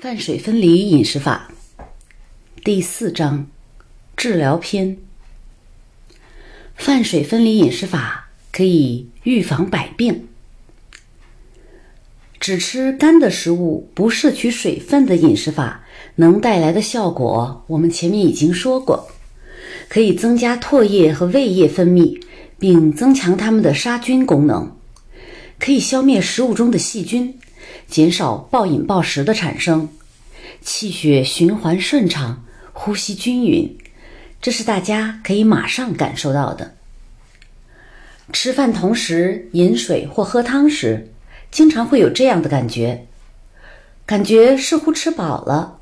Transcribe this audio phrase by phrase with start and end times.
[0.00, 1.52] 泛水分离饮食法
[2.64, 3.46] 第四章
[4.16, 4.96] 治疗篇。
[6.74, 10.26] 泛水分离饮食法可以预防百病。
[12.40, 19.06] 只吃干的食物，不摄取水分的饮食法能带来的效果，我们前面已经说过，
[19.90, 22.18] 可以增加唾液和胃液分泌，
[22.58, 24.74] 并增强它们的杀菌功能，
[25.58, 27.38] 可以消灭食物中的细菌。
[27.88, 29.88] 减少暴饮暴食的产生，
[30.60, 33.76] 气血循环顺畅，呼吸均匀，
[34.40, 36.74] 这是大家可以马上感受到的。
[38.32, 41.12] 吃饭同时饮水或喝汤时，
[41.50, 43.06] 经常会有这样的感觉，
[44.06, 45.80] 感觉似乎吃饱了，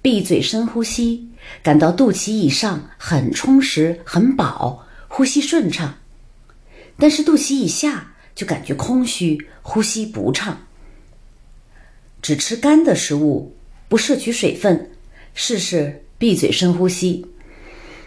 [0.00, 1.28] 闭嘴深呼吸，
[1.62, 5.94] 感到肚脐以上很充实、很饱，呼吸顺畅；
[6.96, 10.56] 但是肚脐以下就感觉空虚，呼吸不畅。
[12.22, 13.54] 只吃干的食物，
[13.88, 14.92] 不摄取水分，
[15.34, 17.26] 试试闭嘴深呼吸，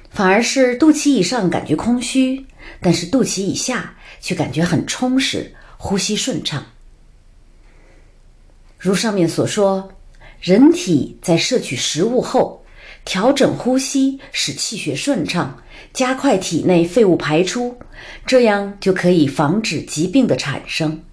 [0.09, 2.45] 反而是肚脐以上感觉空虚，
[2.79, 6.65] 但是肚脐以下却感觉很充实，呼吸顺畅。
[8.79, 9.91] 如上面所说，
[10.39, 12.63] 人体在摄取食物后，
[13.03, 15.61] 调整呼吸，使气血顺畅，
[15.91, 17.77] 加快体内废物排出，
[18.25, 21.03] 这样就可以防止疾病的产生。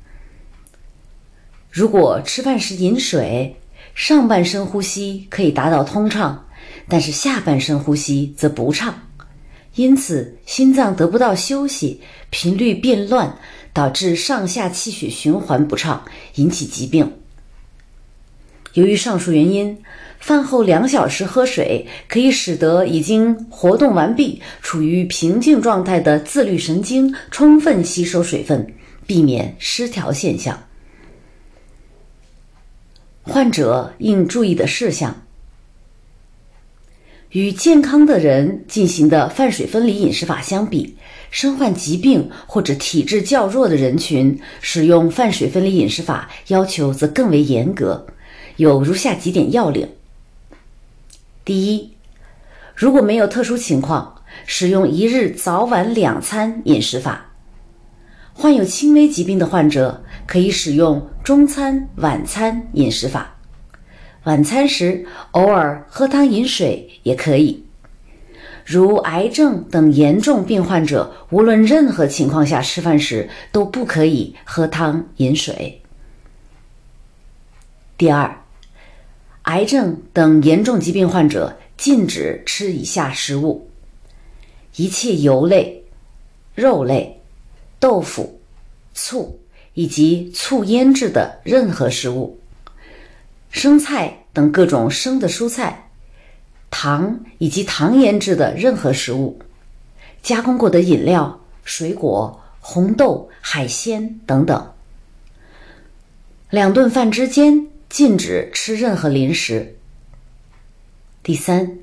[1.73, 3.57] 如果吃饭时饮水，
[3.95, 6.45] 上半身呼吸可以达到通畅，
[6.87, 8.95] 但是下半身呼吸则不畅，
[9.77, 13.39] 因此心脏得不到休息，频率变乱，
[13.73, 17.11] 导致上下气血循环不畅，引起疾病。
[18.75, 19.79] 由于上述原因，
[20.21, 28.75] 饭后两小时喝水可以使得已经活动完毕、处于平静状态的自律神经充分吸收水分，
[29.07, 30.63] 避免失调现象。
[33.25, 35.23] 患者应注意的事项：
[37.31, 40.97] 与健康的人进行的饭水分离饮食法相比，
[41.31, 48.07] 身患疾病或者体质较弱的人群使用饭水分离饮食法要求则更为严格，
[48.57, 49.89] 有如下几点要领：
[51.45, 51.93] 第一，
[52.75, 57.29] 如果没有特殊情况，使用一日早晚两餐饮食法。
[58.35, 63.37] 患有轻微疾病的患者可以使用中餐、晚餐饮食法。
[64.25, 67.65] 晚餐时偶尔喝汤饮水也可以。
[68.65, 75.83] 如癌症等严重病患者，无论任何情况下吃饭时都不可以喝汤饮水。
[77.99, 78.43] 第二，
[79.43, 83.69] 癌症等严重疾病患者禁止吃以下食物：
[84.77, 85.85] 一切油类、
[86.55, 87.19] 肉类。
[87.81, 88.41] 豆腐、
[88.95, 89.41] 醋
[89.75, 92.39] 以及醋腌制的任何食物、
[93.51, 95.91] 生菜等各种生的蔬菜、
[96.71, 99.39] 糖以及糖腌制的任何食物、
[100.23, 104.73] 加工过的饮料、水果、红豆、海鲜等等。
[106.51, 109.77] 两顿饭之间禁止吃任何零食。
[111.23, 111.79] 第三，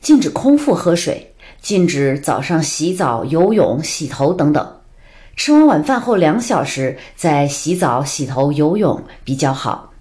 [0.00, 4.80] 禁止空腹喝水，禁止早上洗澡、游泳、洗头等等。
[5.36, 9.92] 吃完晚饭后两小时再洗澡、洗头、游泳比较好。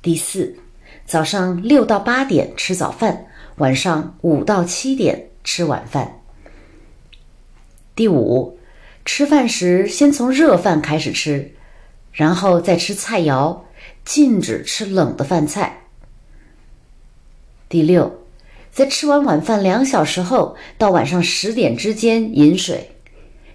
[0.00, 0.56] 第四，
[1.04, 3.26] 早上六到八点吃早饭，
[3.56, 6.20] 晚上五到七点吃晚饭。
[7.94, 8.58] 第五，
[9.04, 11.52] 吃饭时先从热饭开始吃，
[12.12, 13.60] 然后再吃菜肴，
[14.04, 15.82] 禁止吃冷的饭菜。
[17.68, 18.20] 第六，
[18.70, 22.95] 在吃完晚饭两小时后到晚上十点之间饮水。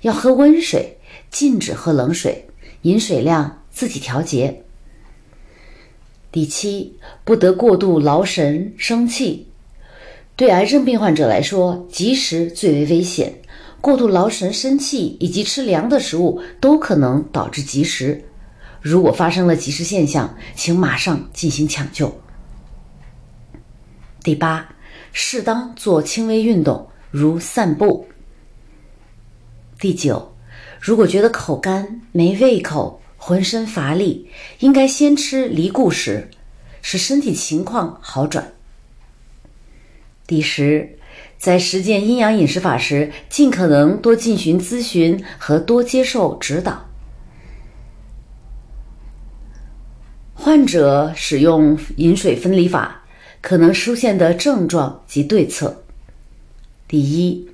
[0.02, 0.98] 要喝温水，
[1.30, 2.48] 禁止喝冷水，
[2.82, 4.64] 饮水量自己调节。
[6.32, 9.48] 第七，不得过度劳神生气。
[10.36, 13.34] 对癌症病患者来说，积食最为危险，
[13.80, 18.24] 过度劳神生气以及吃凉的食物都可能导致积食。
[18.82, 22.12] 如果发生了积食现象，请马上进行抢救。
[24.24, 24.68] 第八，
[25.12, 28.08] 适当做轻微运动，如散步。
[29.82, 30.32] 第九，
[30.80, 34.30] 如果觉得口干、没胃口、浑身乏力，
[34.60, 36.30] 应该先吃梨固食，
[36.84, 38.54] 使身体情况好转。
[40.28, 41.00] 第十，
[41.40, 46.86] 在实践阴阳饮食法时，尽可能多进行咨询和多接受指导。
[50.36, 53.04] 患者使用饮水分离法
[53.42, 55.84] 可能出现的症状及对策：
[56.88, 57.51] 第一。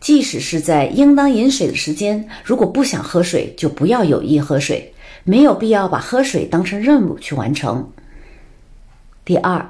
[0.00, 4.92] 即使是在应当饮水的时间，如果不想喝水，就不要有意喝水，
[5.24, 7.90] 没有必要把喝水当成任务去完成。
[9.24, 9.68] 第二，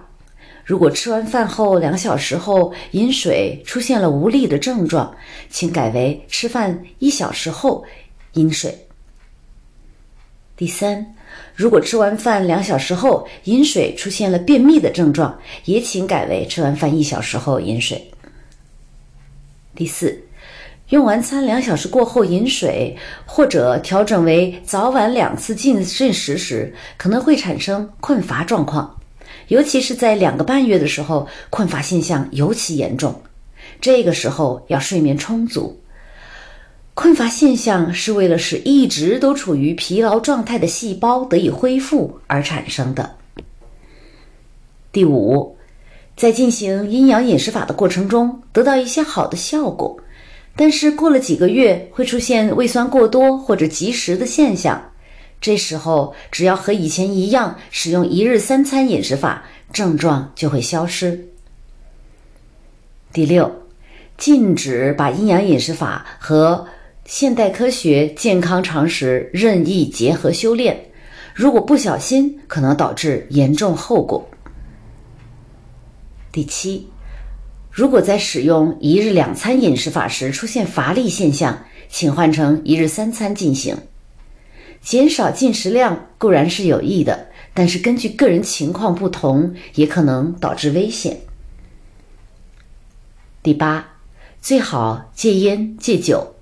[0.65, 5.13] 如果吃完饭后两小时后饮水出现了无力的症状，
[5.49, 7.83] 请改为吃饭一小时后
[8.35, 8.77] 饮水。
[10.57, 11.15] 第三，
[11.55, 18.11] 如果吃完饭两小时后饮水出现了便秘的症状，也请改为吃完饭一小时后饮水。
[19.79, 20.25] 第四，
[20.89, 28.99] 用完餐两小时过后饮水，或者调整为早晚两次进进食时，可能会产生困乏状况。
[29.47, 33.23] 尤其是在两个半月的时候，困乏现象尤其严重。
[33.81, 35.81] 这个时候要睡眠充足。
[36.95, 43.15] 困乏现象是为了使一直都处于疲劳状态的细胞得以恢复而产生的。
[44.91, 45.57] 第五，
[46.19, 49.97] 在进行阴阳饮食法的过程中，得到一些好的效果，
[50.57, 54.83] 但是过了几个月会出现胃酸过多或者积食的现象。
[55.41, 61.29] 这时候，只要和以前一样使用一日三餐饮食法，症状就会消失。
[63.13, 63.49] 第六，
[64.17, 66.67] 禁止把阴阳饮食法和
[67.05, 70.77] 现代科学健康常识任意结合修炼，
[71.33, 74.29] 如果不小心，可能导致严重后果。
[76.39, 76.87] 第七，
[77.73, 83.77] 如果在使用一日两餐饮食法时出现乏力现象，请换成一日三餐进行。
[84.81, 91.19] 减少进食量固然是有益的，但是根据个人情况不同，也可能导致危险。
[93.43, 93.85] 第八，
[94.41, 96.37] 最好戒烟戒酒。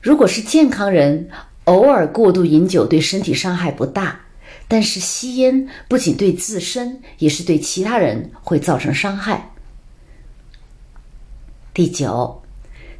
[0.00, 1.30] 如果是健康人，
[1.66, 4.22] 偶尔过度饮酒对身体伤害不大，
[4.68, 9.52] 但是吸烟不仅对自身，也是对其他人会造成伤害。
[11.74, 12.38] 第九。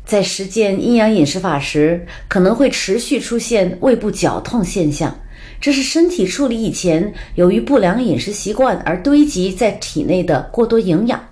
[0.04, 5.16] 在实践阴阳饮食法时，可能会持续出现胃部绞痛现象，
[5.60, 11.28] 这是身体处理以前由于不良饮食习惯而堆积在体内的过多营养，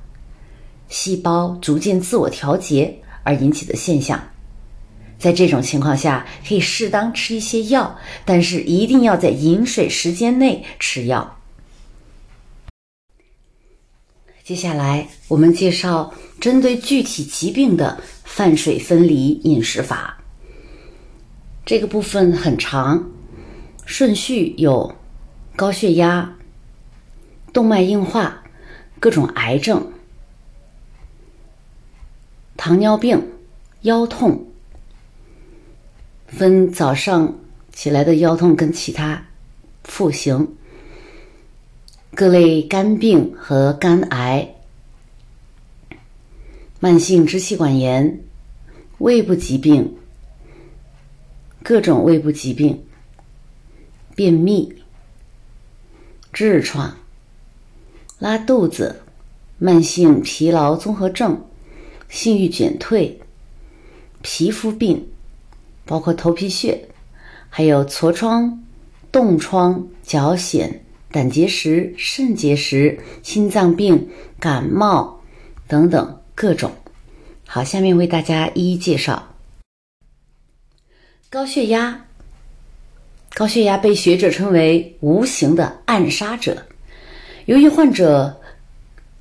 [0.88, 4.29] 细胞逐渐自我调节而引起的现象。
[5.20, 11.36] 在这种情况下，可以适当吃一些药，但是一定要在饮水时间内吃药。
[14.42, 18.02] 接下来，我们介绍针对具体疾病的。
[18.30, 20.16] 饭水分离饮食法，
[21.66, 23.10] 这个部分很长，
[23.84, 24.94] 顺序有
[25.56, 26.36] 高血压、
[27.52, 28.44] 动脉硬化、
[29.00, 29.92] 各种癌症、
[32.56, 33.20] 糖尿病、
[33.80, 34.46] 腰痛，
[36.30, 37.38] 分早上
[37.72, 39.26] 起来的腰痛跟其他
[39.84, 40.56] 副行，
[42.14, 44.54] 各类肝病和肝癌。
[46.78, 48.22] 慢性支气管炎、
[48.98, 49.96] 胃部疾病、
[51.62, 52.82] 各种胃部疾病、
[54.14, 54.72] 便秘、
[56.32, 56.96] 痔疮、
[58.18, 59.02] 拉肚子、
[59.58, 61.44] 慢性疲劳综合症、
[62.08, 63.20] 性欲减退、
[64.22, 65.09] 皮肤病，
[65.90, 66.86] 包括头皮屑，
[67.48, 68.62] 还有痤疮、
[69.10, 70.70] 冻疮、脚癣、
[71.10, 74.08] 胆结石、肾结石、心脏病、
[74.38, 75.20] 感冒
[75.66, 76.20] 等等。
[76.36, 76.70] 各种
[77.44, 79.34] 好，下面为大家一一介绍。
[81.28, 82.06] 高血压，
[83.34, 86.66] 高血压被学者称为“无形的暗杀者”。
[87.46, 88.40] 由于患者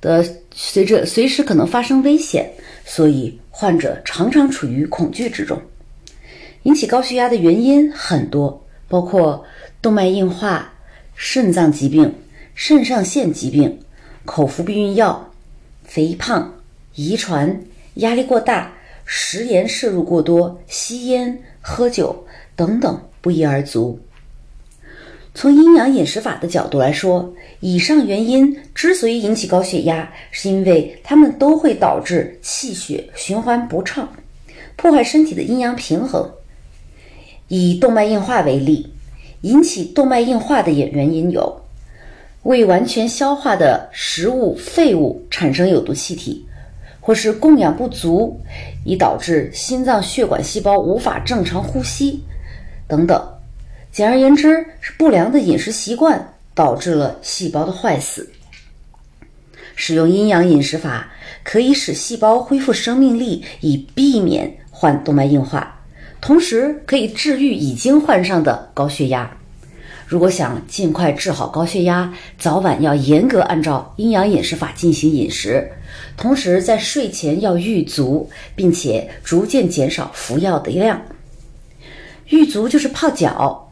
[0.00, 2.48] 的随着随时可能发生危险，
[2.84, 5.60] 所以患者常常处于恐惧之中。
[6.62, 9.44] 引起高血压的原因很多，包括
[9.82, 10.72] 动脉硬化、
[11.14, 12.14] 肾脏疾病、
[12.54, 13.80] 肾上腺疾病、
[14.24, 15.32] 口服避孕药、
[15.84, 16.54] 肥胖。
[16.96, 17.62] 遗传、
[17.94, 18.72] 压力过大、
[19.04, 22.26] 食盐摄入过多、吸烟、喝酒
[22.56, 23.98] 等等不一而足。
[25.32, 34.12] 从阴阳饮食法的角度来说，以上原因之所以引起高血压，是因为它们都会导致气血循环不畅，
[34.74, 36.28] 破坏身体的阴阳平衡。
[37.50, 38.90] 以动脉硬化为例，
[39.42, 41.60] 引起动脉硬化的原因有：
[42.44, 46.46] 未完全消化的食物废物产生有毒气体。
[47.02, 48.38] 或是供氧不足，
[48.84, 52.22] 以导致心脏血管细胞无法正常呼吸，
[52.86, 53.20] 等等。
[53.90, 58.30] 简而言之，是不良的饮食习惯导致了细胞的坏死。
[59.74, 61.10] 使用阴阳饮食法
[61.42, 65.79] 可以使细胞恢复生命力，以避免患动脉硬化，
[66.20, 69.30] 同时可以治愈已经患上的高血压。
[70.06, 75.70] 如果想尽快治好高血压，早晚要严格按照阴阳饮食法进行饮食，
[76.16, 81.00] 同时在睡前要浴足，并且逐渐减少服药的量。
[82.28, 83.70] 浴足就是泡脚，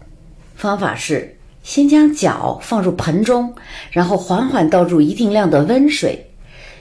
[0.54, 3.52] 方法是先将脚放入盆中，
[3.90, 6.24] 然后缓缓倒入一定量的温水，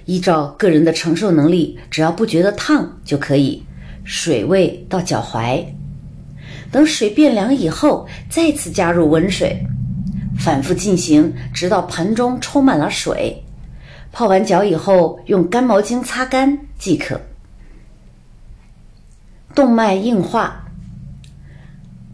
[0.06, 3.64] 依照个人的承受能力，只要不觉得烫就可以。
[4.08, 5.66] 水位到脚踝，
[6.72, 9.62] 等水变凉以后，再次加入温水，
[10.40, 13.44] 反复进行，直到盆中充满了水。
[14.14, 17.20] 泡完脚以后，用干毛巾擦干即可。
[19.54, 20.64] 动脉硬化。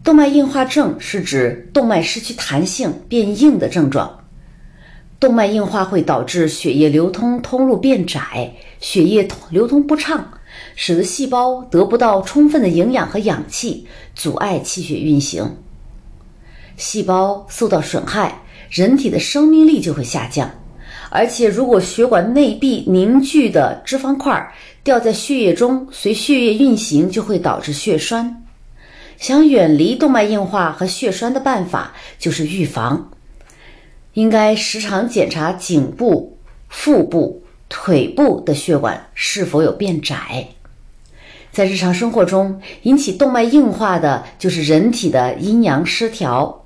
[0.02, 4.18] 动脉硬化症是指动脉失去弹性变硬的症状。
[5.20, 10.33] 动脉硬化会导致血液流通通路变窄，血液流通不畅，
[10.76, 15.56] 使得细胞得不到充分的营养和氧气，阻碍气血运行。
[16.76, 20.50] 细胞受到损害，人体的生命力就会下降。
[21.10, 24.52] 而且，如果血管内壁凝聚的脂肪块
[24.82, 28.42] 掉在血液中，随血液运行，就会导致血栓。
[29.16, 33.12] 想远离动脉硬化和血栓的办法就是预防，
[34.14, 36.36] 应该时常检查颈部、
[36.68, 40.48] 腹部、腿部的血管是否有变窄。
[41.54, 46.64] 在日常生活中，引起动脉硬化的就是人体的阴阳失调，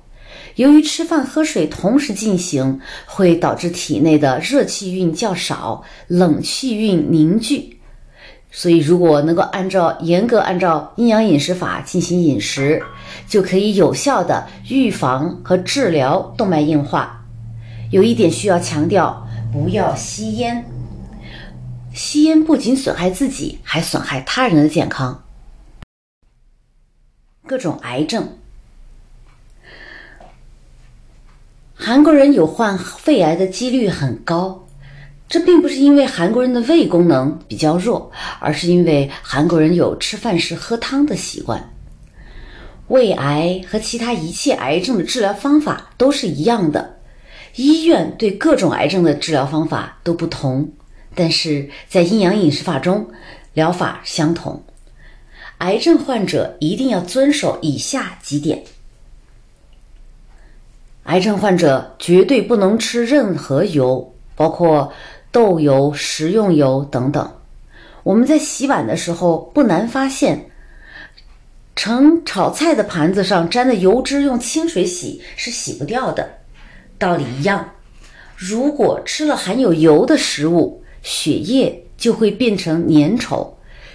[0.55, 7.79] 由于吃饭喝水同时进行，会导致体内的热气运较少，冷气运凝聚。
[8.51, 12.81] 所以，如果能够按照严格按照阴阳饮食法进行饮食，
[13.27, 17.23] 就可以有效的预防和治疗动脉硬化。
[17.91, 20.65] 有一点需要强调：不要吸烟。
[21.99, 25.21] 吸烟不仅损害自己，还损害他人的健康。
[27.45, 28.37] 各种癌症，
[31.75, 34.65] 韩国人有患肺癌的几率很高。
[35.27, 41.69] 这并不是因为韩国人的胃功能比较弱，而是因为韩国人有吃饭时喝汤的习惯。
[42.87, 46.97] 胃癌和其他一切癌症的治疗方法都是一样的，
[47.57, 50.71] 医院对各种癌症的治疗方法都不同，
[51.15, 53.09] 但是在阴阳饮食法中，
[53.53, 54.63] 疗法相同。
[55.59, 58.63] 癌症患者一定要遵守以下几点：
[61.03, 64.91] 癌症患者绝对不能吃任何油，包括。
[65.31, 67.31] 豆油、食用油等等，
[68.01, 70.49] 我们在洗碗的时候不难发现，
[71.75, 76.27] 盛炒菜的盘子上沾的油脂用清水洗是洗不掉的。
[76.97, 77.73] 道理一样，
[78.35, 83.49] 如果吃了含有油的食物，血液就会变成粘稠，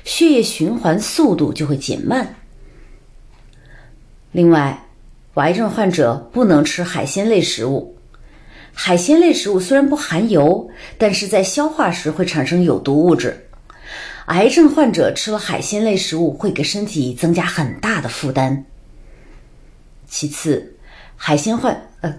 [0.05, 2.35] 血液循环速度就会减慢。
[4.33, 4.87] 另外，
[5.35, 7.97] 癌症患者不能吃海鲜类食物。
[8.73, 10.69] 海鲜类食物虽然不含油，
[10.99, 13.47] 但是在消化时会产生有毒物质。
[14.27, 18.65] 癌症患者吃了海鲜类食物会给身体增加很大的负担。
[20.09, 20.75] 其次，
[21.17, 22.15] 海鲜患呃，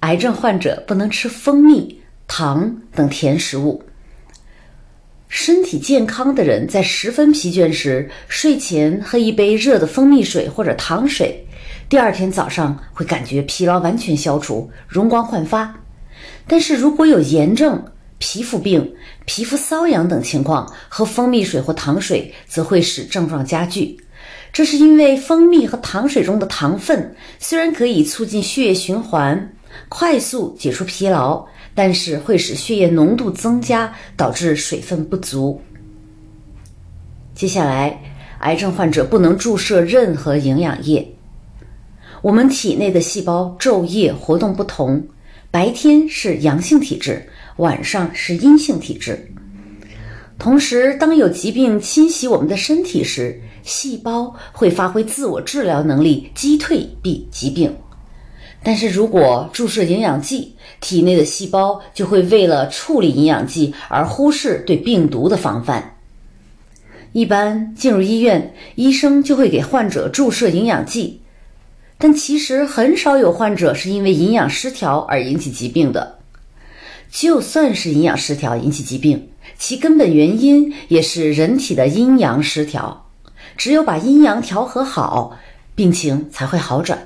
[0.00, 3.82] 癌症患者不能吃蜂蜜、糖等甜食物。
[5.28, 11.44] 身体健康的人在十分疲倦时，睡前喝一杯热的蜂蜜水或者糖水，
[11.88, 15.74] 第二天早上会感觉疲劳完全消除，容光焕发。
[16.46, 17.84] 但是如果有炎症、
[18.18, 18.94] 皮肤病、
[19.26, 23.98] 皮肤瘙痒等情况，喝蜂蜜水或糖水则会使症状加剧。
[24.50, 29.52] 这是因为蜂蜜和糖水中的糖分虽然可以促进血液循环、
[29.90, 31.46] 快速解除疲劳，
[31.78, 35.62] 但是会使血液浓度增加，导致水分不足。
[37.36, 38.02] 接下来，
[38.40, 41.14] 癌症患者不能注射任何营养液。
[42.20, 45.06] 我们体内的细胞昼夜活动不同。
[45.52, 49.30] 白天是阳性体质，晚上是阴性体质。
[50.36, 57.72] 同时，当有疾病侵袭我们的身体时，细胞会发挥自我治疗能力，击退病疾病。
[58.68, 65.96] 但是如果注射营养剂，体内的细胞就会为了处理营养剂而忽视对病毒的防范。
[67.12, 71.22] 一般进入医院，医生就会给患者注射营养剂。
[71.96, 76.18] 但其实很少有患者是因为营养失调而引起疾病的。
[77.10, 83.06] 就算是营养失调引起疾病，其根本原因也是人体的阴阳失调。
[83.56, 85.38] 只有把阴阳调和好，
[85.74, 86.98] 病情才会好转。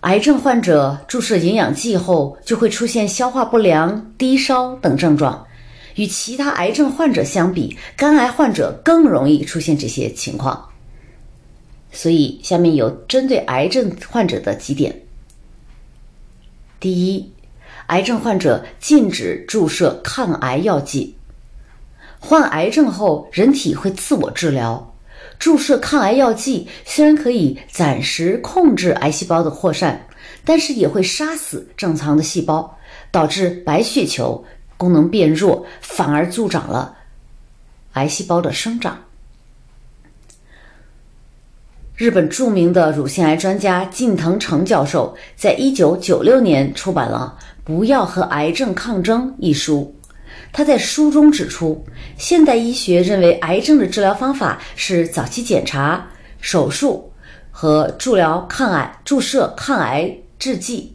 [0.00, 5.46] 癌症患者注射营养剂后，就会出现消化不良、低烧等症状。
[5.96, 10.66] 与其他癌症患者相比，肝癌患者更容易出现这些情况。
[11.92, 15.02] 所以，下面有针对癌症患者的几点：
[16.78, 17.30] 第一，
[17.88, 21.14] 癌症患者禁止注射抗癌药剂。
[22.18, 24.89] 患癌症后，人体会自我治疗，
[25.40, 30.06] 注射抗癌药剂虽然可以暂时控制癌细胞的扩散，
[30.44, 32.78] 但是也会杀死正常的细胞，
[33.10, 34.44] 导致白血球
[34.76, 36.94] 功能变弱，反而助长了
[37.94, 38.98] 癌细胞的生长。
[41.96, 49.94] 日本著名的乳腺癌专家近藤诚教授在一九九六年出版了《不要和癌症抗争》一书。
[50.52, 51.84] 他在书中指出，
[52.16, 56.06] 现代医学认为癌症的治疗方法是早期检查、
[56.40, 57.12] 手术
[57.50, 60.94] 和治疗抗癌、注射抗癌制剂，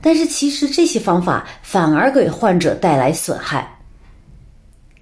[0.00, 3.78] 但是其实这些方法反而给患者带来损害。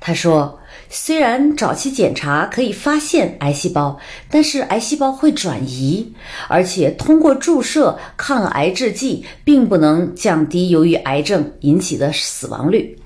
[0.00, 0.58] 他说。
[0.94, 3.98] 虽然早期检查可以发现癌细胞，
[4.30, 6.12] 但是癌细胞会转移，
[6.48, 12.98] 而且通过注射抗癌制剂并不能降低由于癌症引起的死亡率。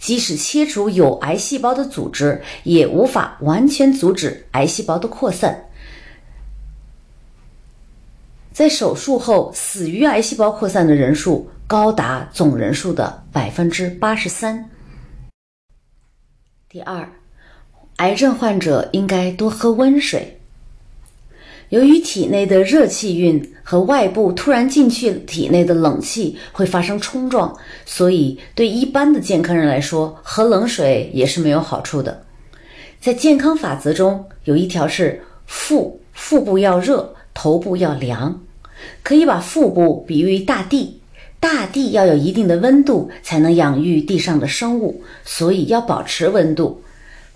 [0.00, 5.66] 即使切除有癌细胞的组织，也无法完全阻止癌细胞的扩散。
[8.52, 14.68] 在手术后死于癌细胞扩散的人数高达总人数的百分之八十三。
[16.68, 17.08] 第二。
[17.96, 20.39] 癌症患者应该多喝温水。
[21.70, 32.24] 由于体内的热气运和外部突然进去体内的冷气会发生冲撞，所以对一般的健康人来说，喝冷水也是没有好处的。
[33.00, 38.42] 在健康法则中有一条是腹腹部要热，头部要凉，
[39.04, 41.00] 可以把腹部比喻大地，
[41.38, 46.82] 大地要有一定的温度才能养育地上的生物，所以要保持温度。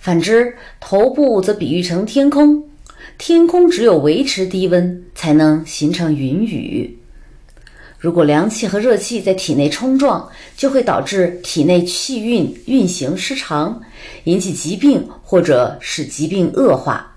[0.00, 2.62] 反之，头部则比喻成天空，
[3.16, 6.98] 天空只有维持低温，才能形成云雨。
[7.98, 13.80] 如果凉气和热气在体内冲撞，就会导致体内气运运行失常，
[14.24, 17.16] 引起疾病或者使疾病恶化。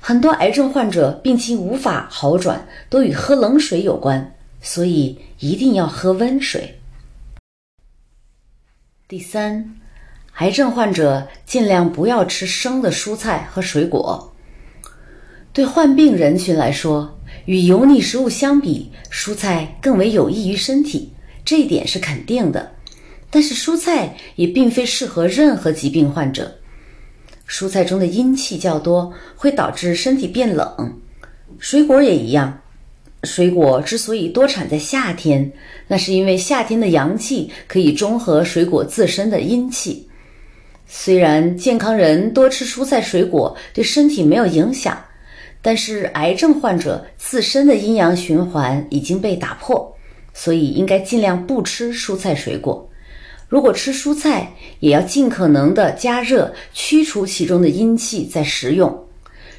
[0.00, 6.78] 很多癌症患者病情无法好转，都与喝冷水有关，所以一定要喝温水。
[9.08, 9.76] 第三。
[10.36, 14.29] 癌症患者尽量不要吃生的蔬菜和水果。
[15.60, 21.12] 对患病人群来说，与油腻食物相比，蔬菜更为有益于身体，
[21.44, 22.72] 这一点是肯定的。
[23.28, 26.50] 但是，蔬菜也并非适合任何疾病患者。
[27.46, 30.98] 蔬菜中的阴气较多，会导致身体变冷。
[31.58, 32.62] 水果也一样。
[33.24, 35.52] 水果之所以多产在夏天，
[35.88, 40.08] 那是因为夏天的阳气可以中和水果自身的阴气。
[40.86, 44.98] 虽然健康人多吃蔬菜水果对身体没有影响，
[45.62, 49.96] 但是癌症患者自身的阴阳循环已经被打破，
[50.32, 52.88] 所以应该尽量不吃蔬菜水果。
[53.48, 59.06] 如果吃蔬菜，也要尽可能的加热，驱除其中的阴气再食用。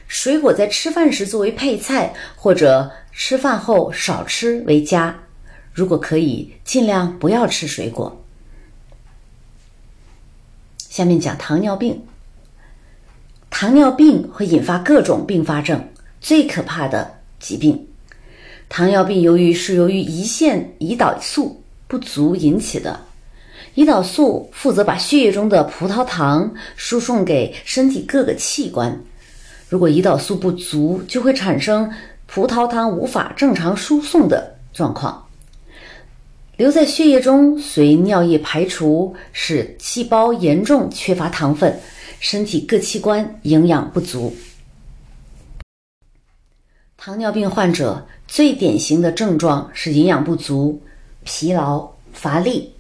[0.08, 5.18] 水果在吃饭时作为配菜，或者吃饭后少吃为佳。
[5.74, 8.22] 如果可以，尽量不要吃水果。
[10.78, 12.02] 下面讲糖尿病。
[13.50, 15.86] 糖尿病会引发各种并发症，
[16.22, 17.88] 最可怕的疾病。
[18.70, 22.98] 糖尿病由于是由于胰腺胰岛素不足引起的，
[23.76, 28.98] 胰岛素负责把血液中的葡萄糖输送给身体各个器官。
[29.68, 31.92] 如果胰岛素不足，就会产生
[32.28, 35.26] 葡萄糖无法正常输送的状况。
[36.56, 41.78] 留在血液中，随尿液排出，使细胞严重缺乏糖分，
[42.20, 44.34] 身体各器官营养不足。
[47.04, 50.80] 糖尿病患者最典型的症状是营养不足、
[51.24, 52.72] 疲劳、乏力。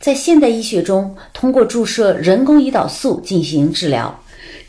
[0.00, 4.18] 在现代医学中，通过注射人工胰岛素进行治疗，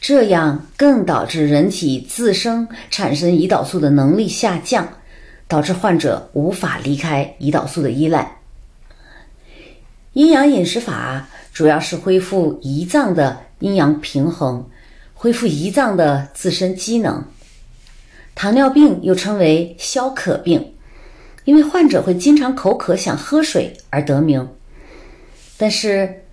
[0.02, 4.86] 这样更导致人体自身产生胰岛素的能力下降。
[5.48, 8.40] 导致患者无法离开胰岛素的依赖。
[10.14, 14.70] 阴阳饮食法主要是恢复胰脏的阴阳平衡，
[15.14, 17.24] 恢复胰脏的自身机能。
[18.42, 20.72] 糖尿病又称为消渴病，
[21.44, 24.48] 因为患者会经常口渴想喝水而得名。
[25.58, 26.24] 但是，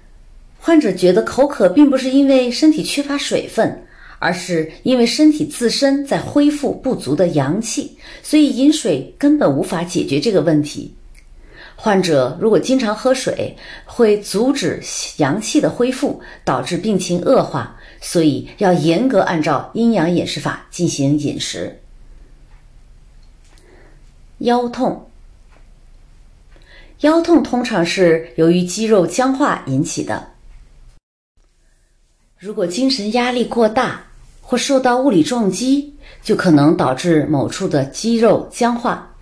[0.61, 3.83] 患者觉得口渴并不是因为身体缺乏水分。
[4.19, 10.95] 而是因为身体自身在恢复不足的阳气，所以饮水根本无法解决这个问题。
[11.75, 14.81] 患者如果经常喝水，会阻止
[15.17, 17.77] 阳气的恢复，导致病情恶化。
[18.01, 21.77] 所以要严格按照阴阳饮食法进行饮食。
[24.39, 25.09] 腰痛，
[27.01, 30.33] 腰痛通常是由于肌肉僵化引起的。
[32.39, 34.05] 如果精神压力过大，
[34.43, 39.15] 或受到物理撞击，就可能导致某处的肌肉僵化。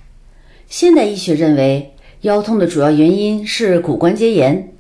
[0.69, 4.75] 现代医学认为，腰痛的主要原因是骨关节炎，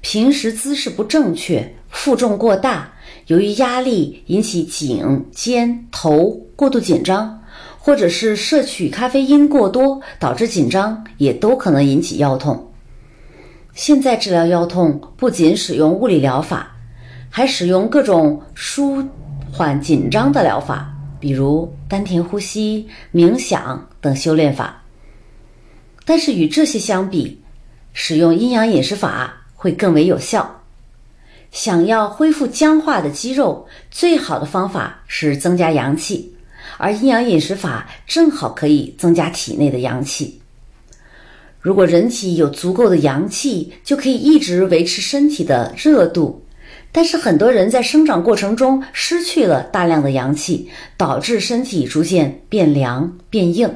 [0.00, 2.92] 平时姿势不正确，负重过大，
[3.26, 7.39] 由于压力引起颈、肩、头过度紧张，
[7.82, 12.70] 或者是摄取咖啡因过多导致紧张，也都可能引起腰痛。
[13.72, 16.76] 现在治疗腰痛不仅使用物理疗法，
[17.30, 19.02] 还使用各种舒
[19.50, 24.82] 缓紧张的疗法，比如丹田呼吸、冥想等修炼法。
[26.04, 27.40] 但是与这些相比，
[27.94, 30.60] 使用阴阳饮食法会更为有效。
[31.50, 36.34] 想要恢复僵化的肌肉，最好的方法是增加阳气，
[36.80, 40.40] 而阴阳饮食法正好可以增加体内的阳气。
[41.60, 46.42] 如果人体有足够的阳气，就可以一直维持身体的热度。
[46.90, 53.70] 但是很多人在生长过程中失去了大量的阳气，导致身体逐渐变凉变硬。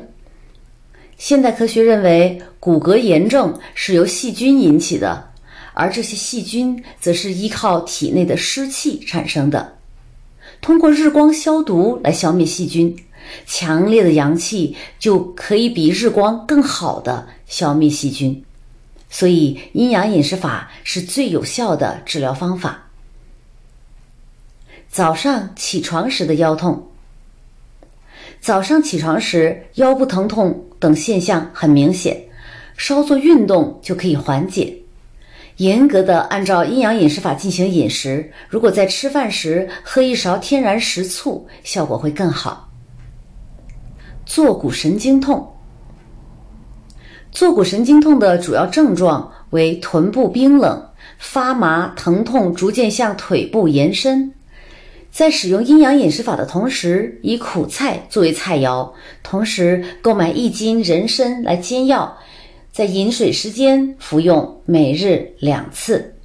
[1.18, 5.30] 现代科学认为，骨骼炎症是由细菌引起的，
[5.74, 9.76] 而这些细菌则是依靠体内的湿气产生的。
[10.64, 12.96] 通过日光消毒来消灭细菌。
[13.44, 18.42] 强烈的阳气就可以比日光更好的消灭细菌，
[19.10, 22.82] 所以阴阳饮食法是最有效的治疗方法。
[24.88, 26.86] 早上起床时的腰痛，
[28.40, 32.18] 早上起床时腰部疼痛等现象很明显，
[32.78, 34.83] 稍做运动就可以缓解。
[35.58, 42.68] 严格的按照阴阳饮食法进行饮食，如果在吃饭时喝一勺天然食醋，效果会更好。
[44.26, 45.54] 坐骨神经痛，
[47.30, 54.32] 坐骨神经痛的主要症状为臀部冰冷、发麻、疼痛逐渐向腿部延伸。
[55.12, 58.90] 在使用阴阳饮食法的同时，以苦菜作为菜肴，
[59.22, 62.18] 同时购买一斤人参来煎药，
[62.74, 66.16] 在饮水时间服用，每日两次。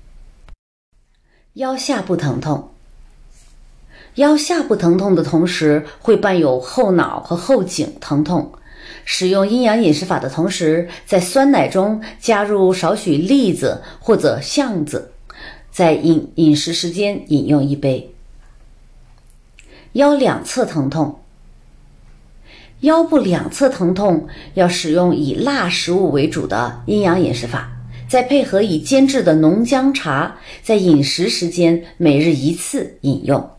[1.53, 2.71] 腰下部疼痛。
[4.15, 8.51] 腰下部疼痛的同时，会伴有后脑和后颈疼痛。
[9.05, 15.11] 使用阴阳饮食法的同时，在酸奶中加入少许栗子或者橡子，
[15.69, 18.11] 在饮饮食时间饮用一杯。
[19.91, 21.18] 腰两侧疼痛，
[22.81, 27.69] 腰部两侧疼痛要使用以辣食物为主的阴阳饮食法，
[28.07, 33.49] 再配合以煎制的浓姜茶，在饮食时间每日一次饮用。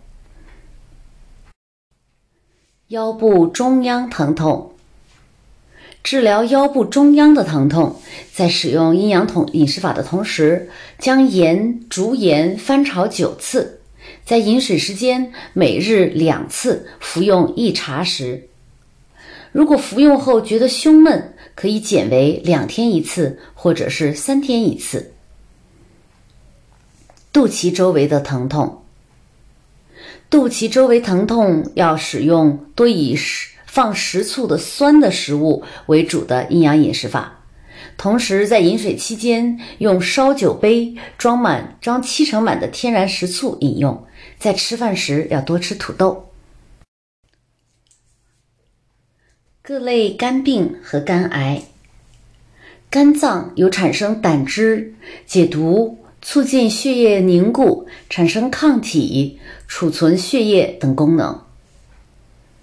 [2.89, 4.73] 腰部中央疼痛，
[6.03, 8.01] 治疗腰部中央的疼痛，
[8.33, 13.83] 在使用阴阳统饮食法的同时，将盐竹盐翻炒九次，
[14.25, 18.45] 在饮水时间每日两次，服用一茶匙。
[19.53, 25.13] 如果服用后觉得胸闷，可以减为两天一次，或者是三天一次。
[27.33, 28.83] 肚脐周围的疼痛。
[30.29, 37.41] 肚脐周围疼痛要使用多以食放食醋的酸的食物为主的阴阳饮食法，
[37.97, 44.07] 同时在饮水期间用烧酒杯装满装七成满的天然食醋饮用。
[44.39, 46.30] 在吃饭时要多吃土豆。
[49.71, 51.63] 各类肝病和肝癌，
[52.91, 54.95] 肝脏有产生胆汁、
[55.27, 55.97] 解毒。
[56.21, 61.43] 促进血液凝固、产生抗体、储存血液等功能。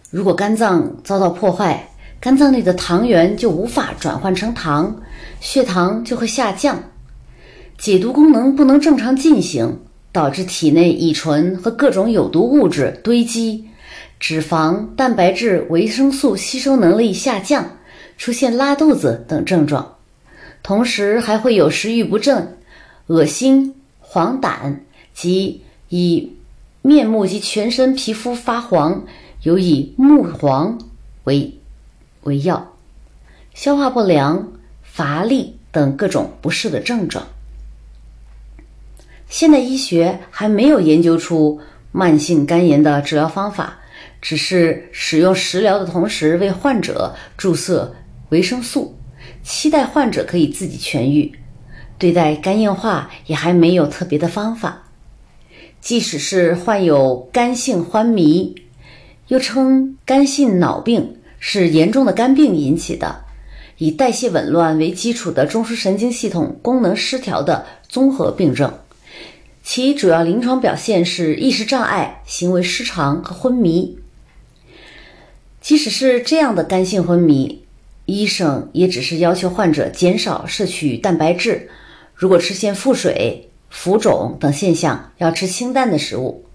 [0.10, 5.00] 如果肝脏遭到破坏，肝脏内的糖原就无法转换成糖，
[5.40, 6.84] 血糖就会下降，
[7.78, 9.80] 解毒功能不能正常进行，
[10.12, 13.67] 导致体内乙醇和各种有毒物质堆积，
[14.20, 17.78] 脂肪、蛋白质、维生素吸收能力下降，
[18.18, 19.96] 出现拉肚子等症状，
[20.64, 22.58] 同时还会有食欲不振。
[23.08, 24.76] 恶心、黄疸
[25.14, 26.34] 及以
[26.82, 29.06] 面目及全身皮肤发黄，
[29.44, 30.78] 有以木黄
[31.24, 31.58] 为
[32.24, 32.74] 为药，
[33.54, 34.52] 消化不良、
[34.84, 37.26] 乏力等各种不适的症状。
[39.30, 43.78] 现代医学还没有研究出慢性肝炎的治疗方法，
[44.22, 47.96] 只是使用食疗的同时为患者注射
[48.30, 48.98] 维生素，
[49.44, 51.32] 期待患者可以自己痊愈。
[51.98, 54.84] 对待肝硬化也还没有特别的方法，
[55.82, 58.56] 即使是患有肝性昏迷，
[59.28, 63.24] 又称肝性脑病，是严重的肝病引起的，
[63.78, 68.72] 以代谢紊乱为基础的中枢神经系统功能失调的综合病症，
[69.64, 73.98] 其主要临床表现是意识障碍、行为失常和昏迷。
[75.68, 77.66] 即使是这样的干性昏迷，
[78.06, 81.70] 医生也只是要求患者减少摄取蛋白质，
[82.16, 86.46] 如果出现腹水、浮肿等现象，要吃清淡的食物。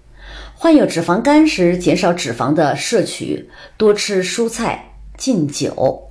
[0.55, 3.47] 患有脂肪肝时，减少脂肪的摄取，
[3.77, 6.09] 多吃蔬菜，禁酒。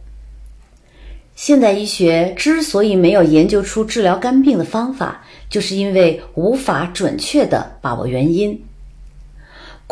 [1.34, 8.62] 现代医学之所以没有研究出治疗肝病的方法，就是因为无法准确地把握原因。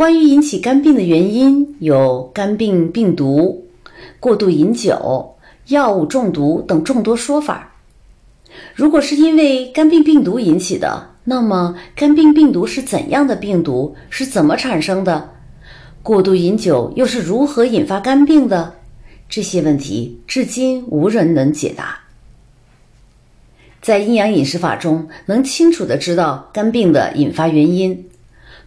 [0.01, 3.67] 关于引起肝病的原因，有肝病病毒、
[4.19, 5.35] 过度饮酒、
[5.67, 7.75] 药物中毒等众多说法。
[8.75, 13.95] 如果是因为肝病病毒引起的，那么肝病病毒是怎样的病毒？
[14.09, 15.33] 是怎么产生的？
[16.03, 18.77] 过度饮酒又是如何引发肝病的？
[19.29, 22.01] 这些问题至今无人能解答。
[23.83, 28.07] 在阴阳饮食法中，能清楚的知道肝病的引发原因。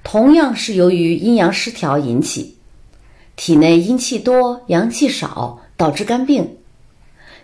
[0.03, 2.55] 同样是由于阴阳失调引起，
[3.35, 6.57] 体内阴气多、阳气少，导致肝病。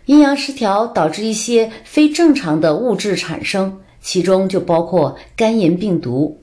[0.06, 6.40] 阴阳失调导致一些非正常的物质产生，其中就包括肝炎病毒。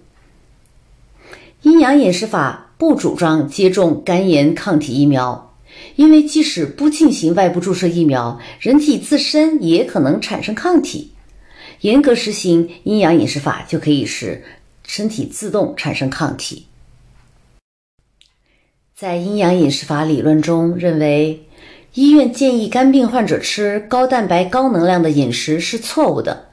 [1.63, 5.55] 阴阳饮食法不主张接种肝炎抗体疫苗，
[5.97, 11.13] 因为即使不进行外部注射疫苗，人体自身也可能产生抗体。
[11.81, 14.45] 严格实行阴阳饮食法，就可以使。
[14.87, 16.67] 身体自动产生抗体。
[18.95, 21.47] 在阴阳饮食法理论中，认为
[21.93, 26.47] 医院建议肝病患者吃高蛋白、高能量的饮食是错误的。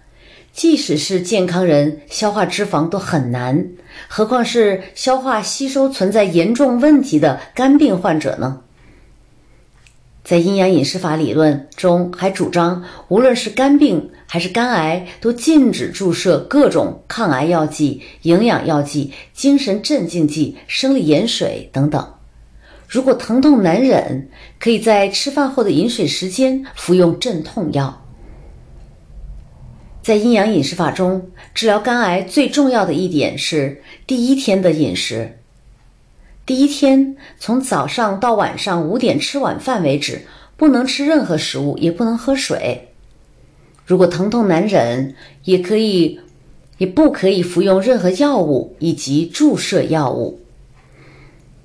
[0.51, 3.65] 即使是健康人，消化脂肪都很难，
[4.07, 8.62] 何况是消化吸收存在严重问题的肝病患者呢？
[10.23, 22.13] 在阴阳饮食法理论中，还主张无论是肝病还是肝癌，都禁止注射各种抗癌药剂、营养药剂、精神镇静剂、生理盐水等等。
[22.87, 28.05] 如果疼痛难忍，可以在吃饭后的饮水时间服用镇痛药。
[30.01, 35.39] 在阴阳饮食法中，治疗肝癌最重要的一点是第一天的饮食。
[36.45, 40.23] 第一天从早上到晚上五点吃晚饭为止，
[40.57, 42.89] 不能吃任何食物，也不能喝水。
[43.85, 46.19] 如果疼痛难忍，也可以，
[46.77, 50.41] 也不可以服用任何药物以及注射药物。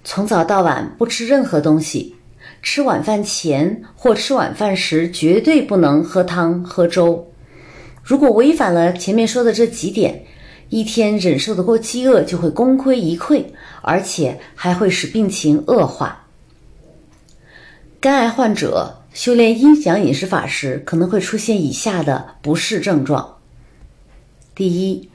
[0.05, 2.15] 从早到晚不吃任何东西，
[2.63, 7.27] 吃晚饭前或吃晚饭时绝对不能喝汤喝粥。
[8.05, 10.25] 如果违反了前面说的这几点，
[10.71, 13.45] 一天忍受得过饥饿，就会功亏一篑，
[13.81, 16.27] 而且还会使病情恶化。
[18.01, 23.39] 肝癌患者修炼阴阳饮食法时，可能会出现以下的不适症状：
[24.55, 25.09] 第一，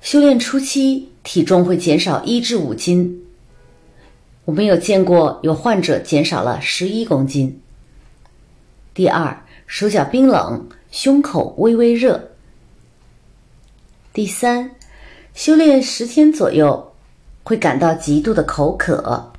[0.00, 3.24] 修炼初期体重会减少一至五斤，
[4.44, 7.60] 我们有见过有患者减少了十一公斤。
[8.92, 12.27] 第二，手脚冰冷，胸口微微热。
[14.12, 14.70] 第三，
[15.34, 16.92] 修炼十天左右，
[17.44, 19.32] 会感到极度的口渴。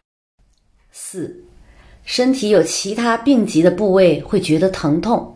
[0.92, 1.44] 四，
[2.06, 5.36] 身体有其他病疾的部位会觉得疼痛。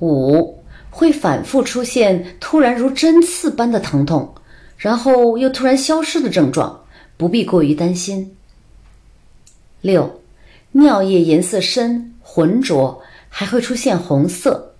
[0.00, 0.58] 五，
[0.90, 4.34] 会反复出现突然如针刺般的疼痛，
[4.76, 6.84] 然后又突然消失的症状，
[7.16, 8.36] 不必过于担心。
[9.80, 10.20] 六，
[10.72, 14.74] 尿液颜色深浑浊，还会出现红色。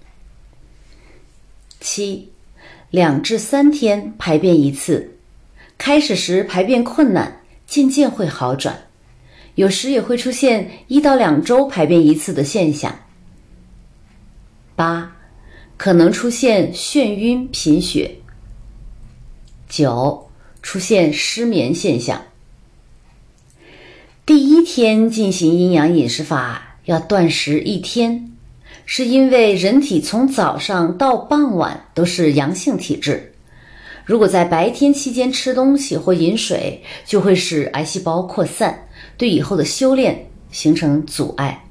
[1.79, 2.33] 七。
[2.91, 5.17] 两至三天排便一次，
[5.77, 8.77] 开始时排便困难，渐渐会好转，
[9.57, 12.97] 有时也会出现一到两周排便一次的现象。
[14.77, 15.17] 八，
[15.77, 18.17] 可能出现眩晕、贫血。
[19.69, 20.31] 九，
[20.63, 22.23] 出现失眠现象。
[24.25, 28.36] 第一天进行阴阳饮食法要断食一天。
[28.89, 33.33] 是因为人体从早上到傍晚都是阳性体质，
[34.05, 38.87] 如果在白天期间吃东西或饮水，就会使癌细胞扩散，
[39.19, 41.65] 对以后的修炼形成阻碍。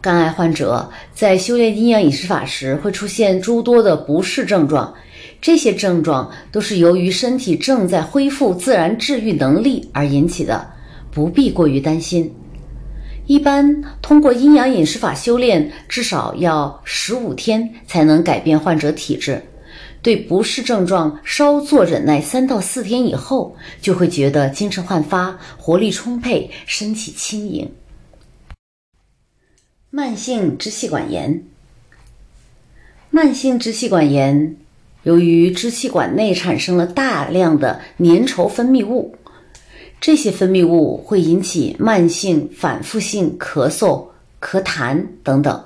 [0.00, 4.94] 肝癌患者在修炼阴阳饮食法时，会出现诸多的不适症状，
[5.40, 10.70] 这些症状都是由于身体正在恢复自然治愈能力而引起的，
[11.10, 12.32] 不必过于担心。
[13.26, 19.42] 一般通过阴阳饮食法修炼，至少要十五天才能改变患者体质。
[20.00, 27.68] 对不适症状稍作忍耐，三到四天以后，就会觉得精神焕发、活力充沛、身体轻盈。
[29.90, 31.42] 慢性支气管炎，
[33.10, 34.54] 慢性支气管炎
[35.02, 39.16] 由于支气管内产生了大量的粘稠分泌物，
[40.00, 44.04] 这些分泌物会引起慢性、反复性咳嗽、
[44.40, 45.64] 咳痰等等。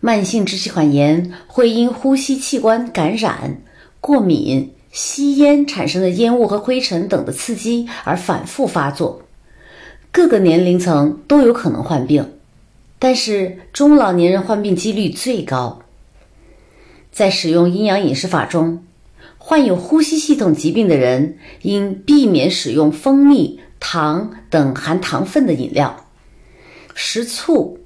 [0.00, 3.60] 慢性支气管炎会因呼吸器官感染、
[4.00, 9.22] 过敏、吸烟产生的烟雾和灰尘等的刺激而反复发作。
[10.12, 12.32] 各个年龄层都有可能患病，
[12.98, 15.80] 但是中老年人患病几率最高。
[17.10, 18.84] 在使用阴阳饮食法中，
[19.48, 26.08] 患有呼吸系统疾病的人应避免使用蜂蜜、糖等含糖分的饮料，
[26.96, 27.78] 食醋。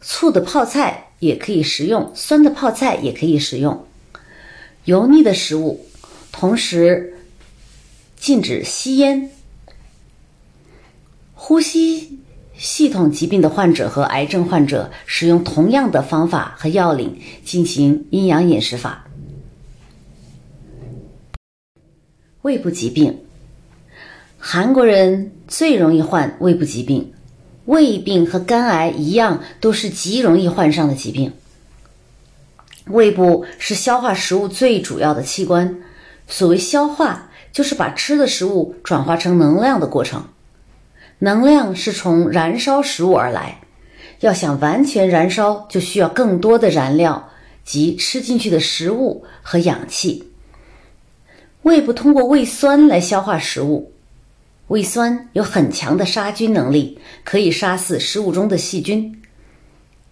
[0.00, 3.86] 醋的泡菜也可以食用，酸的泡菜也可以食用。
[4.84, 5.86] 油腻的食物，
[6.32, 7.14] 同时
[8.16, 9.30] 禁止吸烟。
[11.34, 12.18] 呼吸。
[12.58, 19.06] 系统疾病的患者和癌症患者使用同样的方法和要领进行阴阳饮食法。
[22.42, 23.18] 胃部疾病，
[24.38, 27.12] 韩国人最容易患胃部疾病，
[27.66, 31.34] 胃病和肝癌一样，都是极容易患上的疾病。
[32.86, 35.82] 胃部是消化食物最主要的器官，
[36.26, 40.24] 所谓消化，就是把吃的食物转化成能量的过程。
[41.18, 43.60] 能量是从燃烧食物而来，
[44.20, 47.28] 要想完全燃烧，就需要更多的燃料
[47.66, 50.29] 及吃进去的食物和氧气。
[51.62, 53.92] 胃部通过胃酸来消化食物，
[54.68, 59.20] 胃酸有很强的杀菌能力，可以杀死食物中的细菌。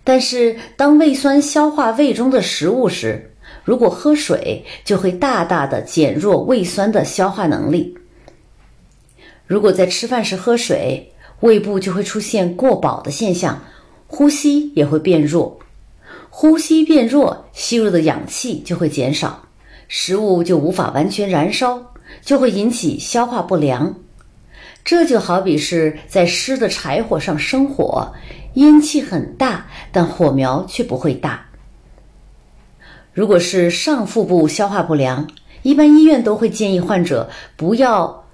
[0.05, 3.35] 但是，当胃酸消化胃中的食物时，
[3.65, 7.97] 如果喝水，就会大大的减弱胃酸的消化能力。
[9.47, 13.65] 如果在吃饭时喝水，胃部就会出现过饱的现象，
[14.07, 15.59] 呼吸也会变弱。
[16.29, 19.48] 呼吸变弱，吸入的氧气就会减少，
[19.89, 23.97] 食物就无法完全燃烧，就会引起消化不良。
[24.85, 28.13] 这就好比是在湿的柴火上生火，
[28.55, 31.47] 烟气很大，但火苗却不会大。
[33.13, 35.27] 如果是上腹部消化不良，
[35.63, 38.25] 一般医院都会建议患者不要。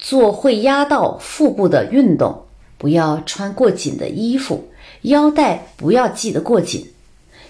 [0.00, 2.44] 做会压到腹部的运动，
[2.78, 4.68] 不要穿过紧的衣服，
[5.02, 6.86] 腰带不要系得过紧。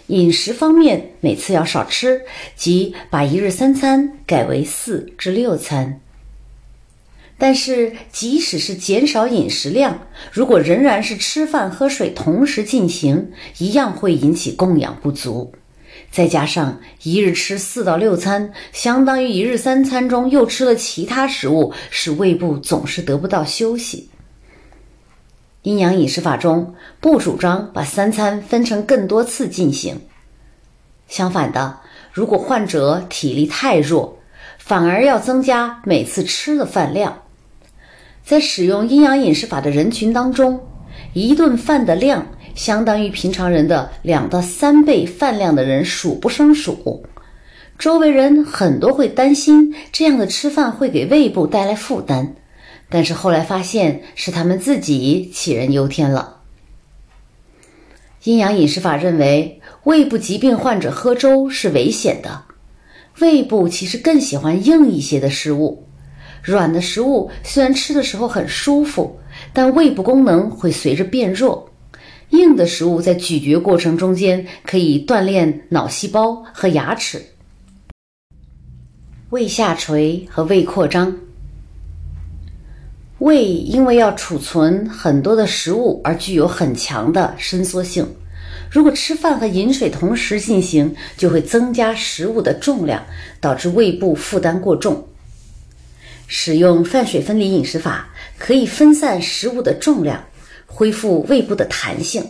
[0.09, 2.23] 饮食方面，每次要少吃，
[2.57, 6.01] 即把一日三餐改为四至六餐。
[7.37, 15.53] 但是，即使是减少饮食量，如果仍然是吃饭喝水同时进行，一样会引起供氧不足。
[16.11, 24.09] 再加上一日吃四到六餐，相当于一日三餐中又吃了其他食物，使胃部总是得不到休息。
[25.69, 30.01] 阴阳饮食法中不主张把三餐分成更多次进行，
[31.09, 34.17] 相反的，如果患者体力太弱，
[34.57, 37.19] 反而要增加每次吃的饭量。
[38.25, 40.59] 在使用阴阳饮食法的人群当中，
[41.13, 42.27] 一顿饭的量。
[42.55, 47.05] 相当于平常人的两到三倍饭量的人数不胜数，
[47.79, 52.35] 周围人很多会担心这样的吃饭会给胃部带来负担，
[52.89, 56.37] 但是后来发现是他们自己杞人忧天了。
[58.25, 62.45] 阴阳饮食法认为，胃部疾病患者喝粥是危险的，
[63.21, 65.87] 胃部其实更喜欢硬一些的食物，
[66.43, 69.19] 软的食物虽然吃的时候很舒服，
[69.53, 71.71] 但胃部功能会随着变弱。
[72.31, 77.25] 硬的食物在咀嚼过程中间可以锻炼脑细胞和牙齿。
[79.31, 81.17] 胃下垂和胃扩张，
[83.19, 88.07] 胃因为要储存很多的食物而具有很强的伸缩性。
[88.71, 93.05] 如果吃饭和饮水同时进行，就会增加食物的重量，
[93.41, 95.07] 导致胃部负担过重。
[96.27, 100.25] 使用饭水分离饮食法，可以分散食物的重量。
[100.71, 102.23] 恢复胃部的弹性，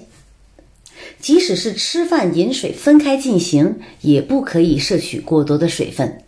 [1.21, 6.23] 即使是吃饭饮水分开进行，也不可以摄取过多的水分。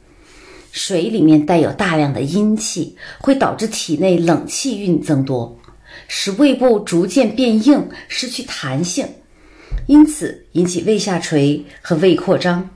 [0.72, 5.58] 水里面带有大量的阴气，会导致体内冷气运增多，
[6.08, 9.06] 使胃部逐渐变硬，失去弹性，
[9.86, 12.70] 因此引起胃下垂和胃扩张。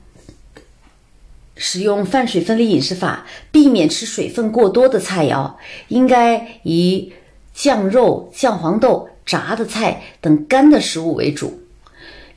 [1.55, 5.53] 使用饭水分离饮食法，避免吃水分过多的菜肴，
[5.87, 7.13] 应该以
[7.53, 9.09] 酱肉、酱黄豆。
[9.25, 11.59] 炸的菜等干的食物为主，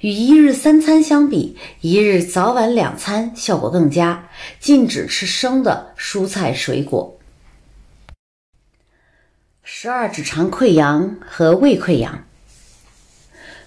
[0.00, 4.28] 与一日三餐相比，一日早晚两餐效果更佳。
[4.60, 7.18] 禁止吃生的蔬菜水果。
[9.64, 12.24] 十二指肠溃疡和胃溃疡，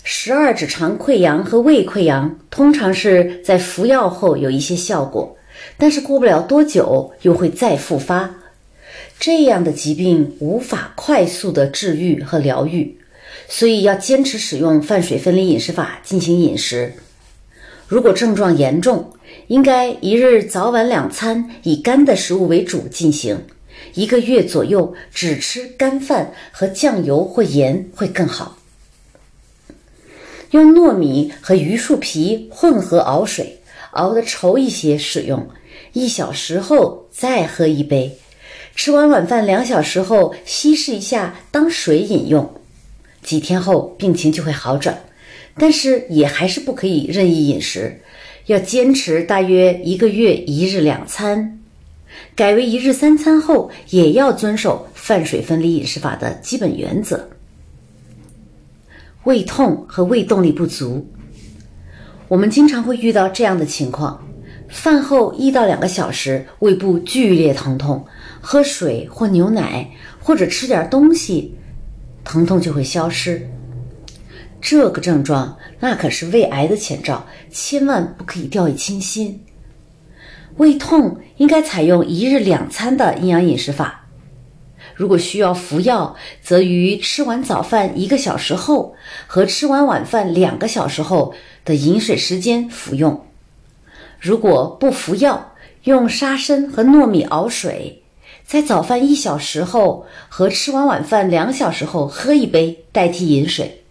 [0.03, 5.37] 十二指肠溃疡和胃溃疡通常是在服药后有一些效果，
[5.77, 8.33] 但是过不了多久又会再复发。
[9.19, 12.97] 这样的疾病无法快速的治愈和疗愈，
[13.47, 16.93] 所以要坚持使用饭水分离饮食法进行饮食。
[17.87, 19.11] 如果症状严重，
[19.47, 23.45] 应该一日早晚两餐以干的食物为主进行，
[23.95, 28.57] 一个月左右只吃干饭和酱油或盐会更好。
[30.51, 33.61] 用糯米和榆树皮混合熬水，
[33.91, 35.49] 熬得稠一些使用，
[35.93, 38.17] 一小时后再喝一杯。
[38.75, 42.53] 吃完晚饭两小时后稀释一下当水饮用，
[43.21, 44.97] 几天后病情就会好转。
[45.57, 47.99] 但是也还是不可以任意饮食，
[48.45, 51.59] 要坚持大约一个月一日两餐，
[52.35, 57.29] 改为一日三餐后，也要遵守饭水分离饮食法的基本原则。
[59.25, 61.05] 胃痛和胃动力不足，
[62.29, 64.25] 我们经常会遇到这样的情况：
[64.69, 68.03] 饭后一到两个小时，胃部剧烈疼痛，
[68.39, 69.85] 喝水或牛奶
[70.17, 71.53] 或者吃点东西，
[72.23, 73.49] 疼痛就会消失。
[74.61, 79.43] 这个症状那可是胃癌的前兆，千万不可以掉以轻心。
[80.57, 84.05] 胃痛应该采用一日两餐的阴阳饮食法，
[84.93, 88.93] 如果需要服药，则于吃完早饭一个小时后
[89.25, 91.33] 和吃完晚饭两个小时后
[91.65, 93.25] 的饮水时间服用。
[94.19, 95.53] 如果不服药，
[95.85, 98.00] 用沙参和糯米熬水，
[98.51, 103.81] 在早饭一小时后和吃完晚饭两小时后喝一杯，代替饮水。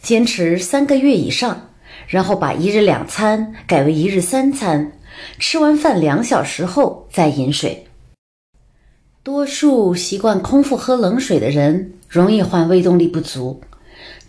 [0.00, 1.68] 坚持三个月以上，
[2.08, 4.90] 然后把一日两餐改为一日三餐，
[5.38, 7.86] 吃完饭两小时后再饮水。
[9.22, 13.60] 多数习惯空腹喝冷水的人，容易患胃动力不足。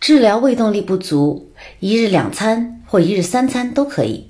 [0.01, 4.27] 治疗胃动力不足，一日两餐或一日三餐都可以，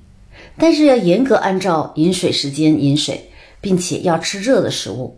[0.60, 5.18] 但是要严格按照饮水时间饮水，并且要吃热的食物。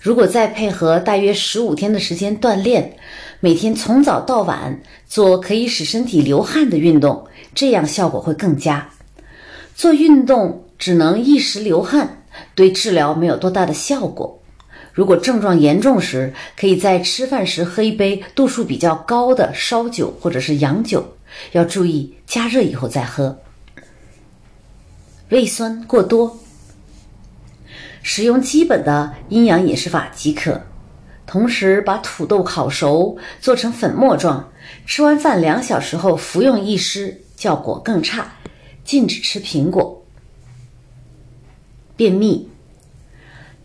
[0.00, 2.96] 如果再配合大约十五天的时间锻炼，
[3.38, 7.22] 每天从早到晚做可以使身体流汗的运动，
[7.54, 8.88] 这样效果会更佳。
[9.74, 12.22] 做运动只能一时流汗，
[12.54, 14.40] 对治疗没有多大的效果。
[14.94, 21.04] 如果症状严重时，可以在吃饭时喝一杯度数比较高的烧酒或者是洋酒，
[21.52, 23.38] 要注意加热以后再喝。
[25.28, 26.38] 胃酸过多。
[28.02, 30.60] 使用基本的阴阳饮食法即可，
[31.26, 34.50] 同时把土豆烤熟做成粉末状，
[34.86, 38.32] 吃完饭两小时后服用一施，效果更差。
[38.82, 40.04] 禁止吃苹果。
[41.96, 42.48] 便秘，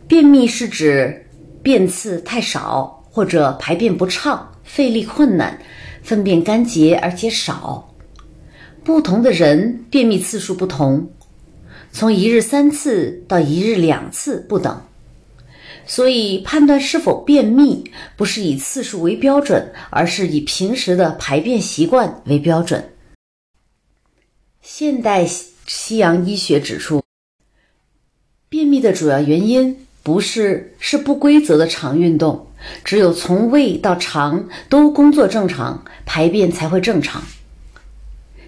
[0.08, 1.26] 便秘是指
[1.64, 5.58] 便次太少或者排便不畅、费力困难、
[6.04, 7.90] 粪便干结而且少。
[8.84, 11.10] 不同的人便秘次数不同。
[11.96, 14.82] 从一日三次到一日两次不等，
[15.88, 22.84] 所以判断是否便秘不是以次数为标准，而是以平时的排便习惯为标准。
[24.62, 27.02] 现代西洋医学指出，
[28.50, 32.46] 便秘的主要原因不是是不规则的肠运动，
[32.84, 37.24] 只有从胃到肠都工作正常，排便才会正常。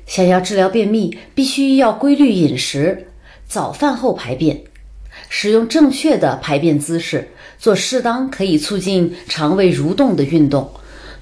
[0.05, 3.06] 想要治疗便秘，必须要规律饮食。
[3.47, 4.61] 早饭后排便，
[5.29, 10.69] 使用正确的排便姿势，做适当可以促进肠胃蠕动的运动，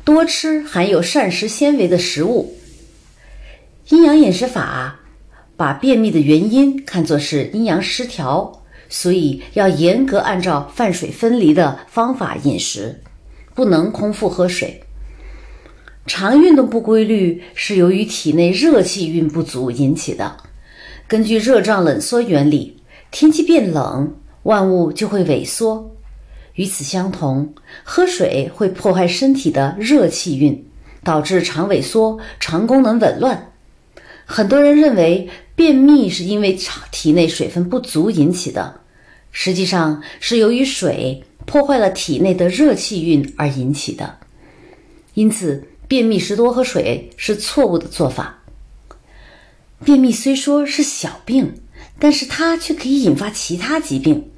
[0.03, 2.57] 多吃含有膳食纤维的食物。
[3.89, 4.99] 阴阳饮食法
[5.55, 12.99] 把便秘的原因看作是阴阳失调，所以要严格按照饭水分离的方法饮食，
[13.53, 14.82] 不能空腹喝水。
[16.07, 20.36] 肠运动不规律是由于体内热气运不足引起的。
[21.08, 22.78] 根据热胀冷缩原理，
[23.12, 25.95] 天气变冷，万物就会萎缩。
[26.56, 27.53] 与此相同，
[27.84, 30.66] 喝水会破坏身体的热气运，
[31.03, 33.51] 导致肠萎缩、肠功能紊乱。
[34.26, 36.58] 很多人认为便秘是因为
[36.91, 38.82] 体内水分不足引起的，
[39.32, 44.18] 实际上是由于水破坏了体内的热气运而引起的。
[45.14, 48.41] 因此，便秘时多喝水是错误的做法。
[49.84, 51.53] 便秘虽说是小病，
[51.99, 54.32] 但是它却可以引发其他疾病。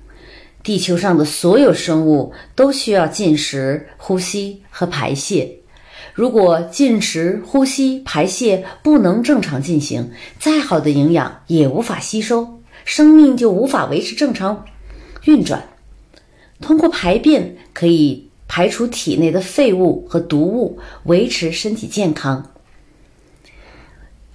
[0.64, 5.60] 地球上的所有生物都需要进食、呼吸和排泄。
[6.14, 14.66] 如果进食、呼吸、排泄不能正常进行，再好的营养也无法吸收，生命就无法维持正常
[15.26, 15.64] 运转。
[16.60, 22.52] 通过排便可以排除体内的废物和毒物，维持身体健康。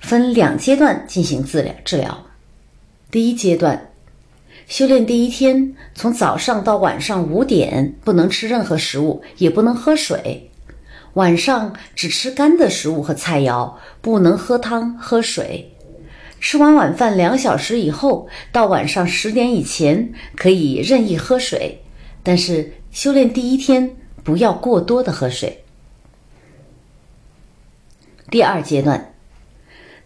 [0.02, 1.74] 分两阶段进行治疗。
[1.84, 2.26] 治疗
[3.10, 3.90] 第一阶段，
[4.66, 10.50] 修炼第一天，从早上到晚上五点不能吃任何食物，也不能喝水。
[11.14, 15.70] 晚上只吃干的食物和菜肴，不能喝汤喝水。
[16.40, 21.82] 吃完晚饭两小时以后，到晚上十点以前可以任意喝水，
[22.22, 23.94] 但是修炼第一天
[24.24, 25.62] 不要过多的喝水。
[28.30, 29.11] 第二阶段，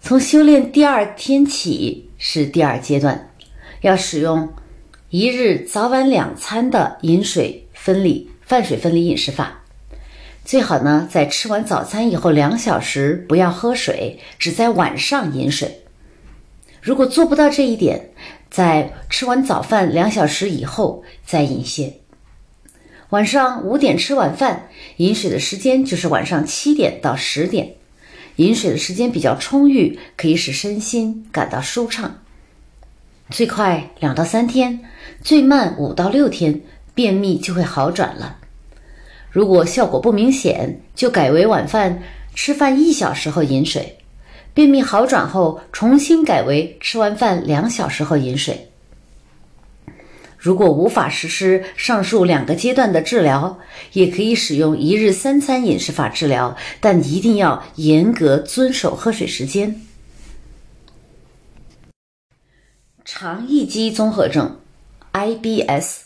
[0.01, 3.31] 从修炼第二天起是第二阶段，
[3.81, 4.53] 要使用
[5.11, 9.63] 一日早晚两餐的饮水分离、饭水分离饮食法。
[10.45, 15.83] 最好呢，在吃完早餐以后两小时不要喝水，只在晚上饮水。
[16.81, 18.11] 如果做不到这一点，
[18.49, 21.95] 在吃完早饭两小时以后再饮些。
[23.11, 24.69] 晚上五点吃晚饭，
[24.99, 27.75] 饮水的时间就是晚上七点到十点。
[28.37, 32.23] 饮水的时间比较充裕，可以使身心感到舒畅。
[33.31, 34.81] 最快两到三天，
[35.23, 36.61] 最慢五到六天，
[36.95, 38.37] 便秘就会好转了。
[39.31, 42.03] 如果效果不明显，就改为晚饭
[42.35, 43.99] 吃饭一小时后饮水。
[44.55, 48.66] 便秘好转后，重新改为吃完饭两小时后饮水。
[50.47, 53.59] 如果无法实施上述两个阶段的治疗，
[53.95, 59.83] 也可以使用一日三餐饮食法治疗，但一定要严格遵守喝水时间。
[63.05, 64.61] 肠易激综合症
[65.13, 66.03] （IBS）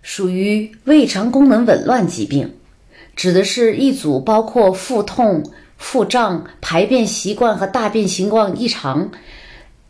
[0.00, 2.54] 属于胃肠功能紊乱疾病，
[3.14, 5.44] 指的是一组包括腹痛。
[5.76, 9.10] 腹胀、排便习惯和大便情况异常、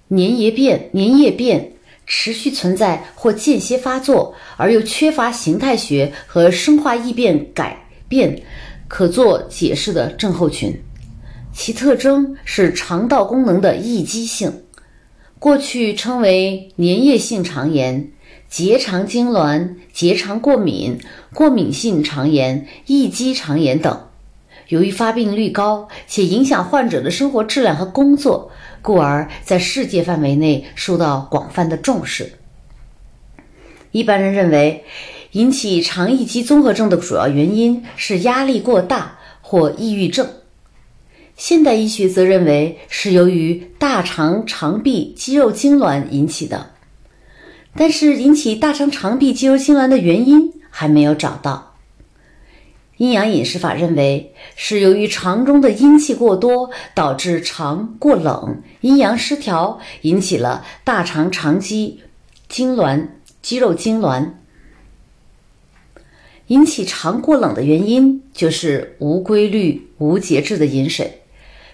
[0.09, 1.74] 粘液便、粘液便
[2.07, 8.43] 持续存在或间歇发作，而又缺乏形态学和生化异变改变
[8.89, 10.79] 可做解释的症候群。
[11.53, 14.65] 其特征是肠道功能的易激性，
[15.39, 18.11] 过去称为粘液性肠炎、
[18.49, 20.99] 结肠痉挛、结肠过敏、
[21.33, 24.09] 过敏性肠炎、易激肠炎等。
[24.69, 28.51] 由于发病率高且影响患者的生活质量和工作，
[28.85, 32.35] 故而在世界范围内受到广泛的重视。
[33.93, 34.85] 一般人认为，
[35.33, 40.29] 引起肠易激综合症的主要原因是压力过大或抑郁症。
[41.35, 46.73] 现代医学则认为是由于大肠肠壁肌肉痉挛引起的，
[47.75, 51.74] 但是引起大肠肠壁肌肉痉挛的原因还没有找到。
[52.97, 62.01] 阴阳饮食法认为是由于肠中的阴气过多，导致肠过冷，阴阳失调，引起了大肠肠肌
[62.49, 63.09] 痉挛、
[63.43, 64.31] 肌肉痉挛。
[66.49, 71.23] 引起肠过冷的原因就是无规律、无节制的饮水。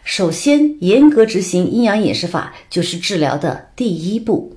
[0.04, 4.56] 首先，严格执行阴阳饮食法就是治疗的第一步。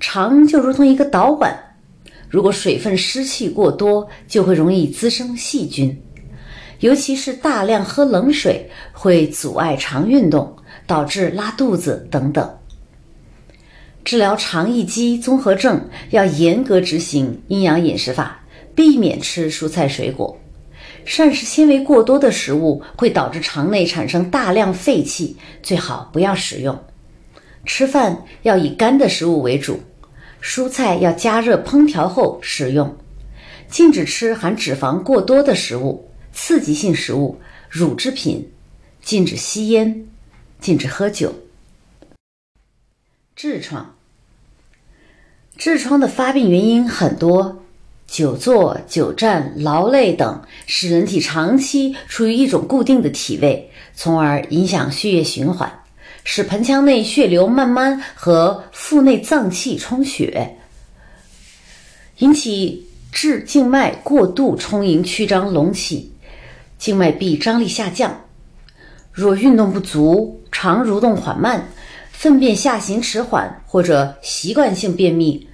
[0.00, 1.71] 肠就如同一个导管。
[2.32, 5.94] 如果水分湿气过多，就会容易滋生细菌，
[6.80, 10.56] 尤其是大量喝冷水会阻碍肠运动，
[10.86, 12.58] 导致拉肚子等等。
[14.02, 18.42] 治疗肠易激综合症要严格执行阴阳饮食法，
[18.74, 20.34] 避免吃蔬菜水果。
[21.04, 26.82] 膳食纤维过多的食物会导致肠内产生大量废气，最好不要食用。
[27.66, 29.78] 吃饭要以干的食物为主。
[30.42, 32.96] 蔬菜要加热烹调后食用，
[33.68, 37.40] 禁止吃含脂肪过多的食物、刺激性食物、
[37.70, 38.50] 乳制品，
[39.00, 40.08] 禁止吸烟，
[40.58, 41.32] 禁止喝酒。
[43.36, 43.94] 痔疮，
[45.56, 47.62] 痔疮的发病原因很多，
[48.06, 55.81] 久坐、久站、劳累等使人体长期处于一种固定的体位，从而影响血液循环。
[56.24, 60.56] 使盆腔内血流慢慢和腹内脏器充血，
[62.18, 66.12] 引起痔静脉过度充盈、曲张隆起，
[66.78, 68.24] 静脉壁张力下降。
[69.12, 71.68] 若运动不足、肠蠕动缓慢、
[72.12, 75.48] 粪便下行迟缓或者习惯性便秘，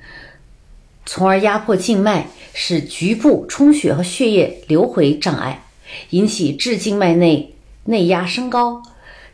[1.07, 5.65] 从而压迫静脉，使局部充血和血液流回障碍，
[6.11, 7.55] 引起痔静脉内
[7.85, 8.83] 内压升高，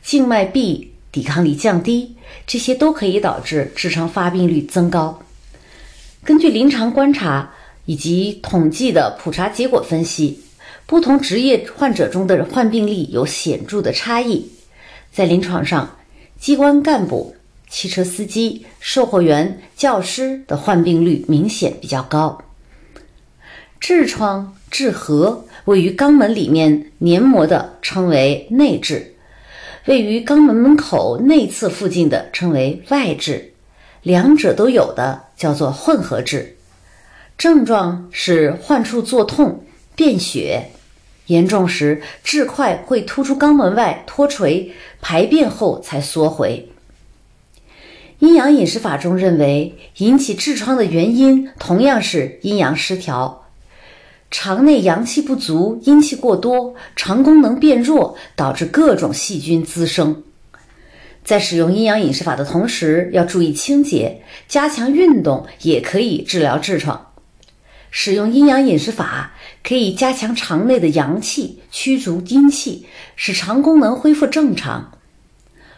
[0.01, 0.94] 静脉壁。
[1.15, 5.23] 抵抗力降低，这些都可以导致痔疮发病率增高。
[6.25, 7.49] 根据临床观察
[7.85, 10.41] 以及统计的普查结果分析，
[10.87, 14.51] 不同职业患者中的患病率有显著的差异。
[15.13, 15.89] 在临床上，
[16.37, 17.37] 机关干部、
[17.71, 22.43] 汽车司机、售货员、教师的患病率明显比较高。
[23.81, 29.01] 痔疮痔核位于肛门里面黏膜的，称为内痔。
[29.87, 33.43] 位于肛门门口内侧附近的称为外痔，
[34.03, 36.47] 两者都有的叫做混合痔。
[37.37, 39.63] 症状是患处作痛、
[39.95, 40.71] 便血，
[41.27, 44.73] 严重时痔块会突出肛门外脱垂，
[45.03, 46.71] 排便后才缩回。
[48.21, 53.44] 阴阳饮食法中认为，引起痔疮的原因同样是阴阳失调，
[54.37, 60.25] 肠内阳气不足，阴气过多，肠功能变弱，导致各种细菌滋生。
[61.23, 67.13] 在使用阴阳饮食法的同时，要注意清洁，加强运动也可以治疗痔疮。
[67.93, 74.99] 使用阴阳饮食法可以加强肠内的阳气，驱逐阴气，使肠功能恢复正常。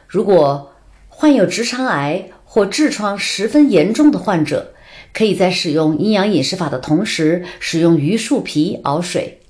[0.08, 0.72] 如果
[1.08, 4.72] 患有直肠癌，或痔疮十分严重的患者，
[5.16, 9.40] 可以在使用阴阳饮食法的同时，使用榆树皮熬水，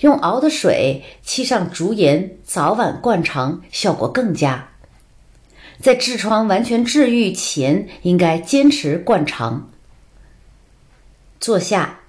[0.00, 4.68] 用熬的水沏上竹盐，早晚灌肠，效果更佳。
[5.80, 9.70] 在痔疮完全治愈前，应该坚持灌肠。
[11.40, 12.00] 坐下，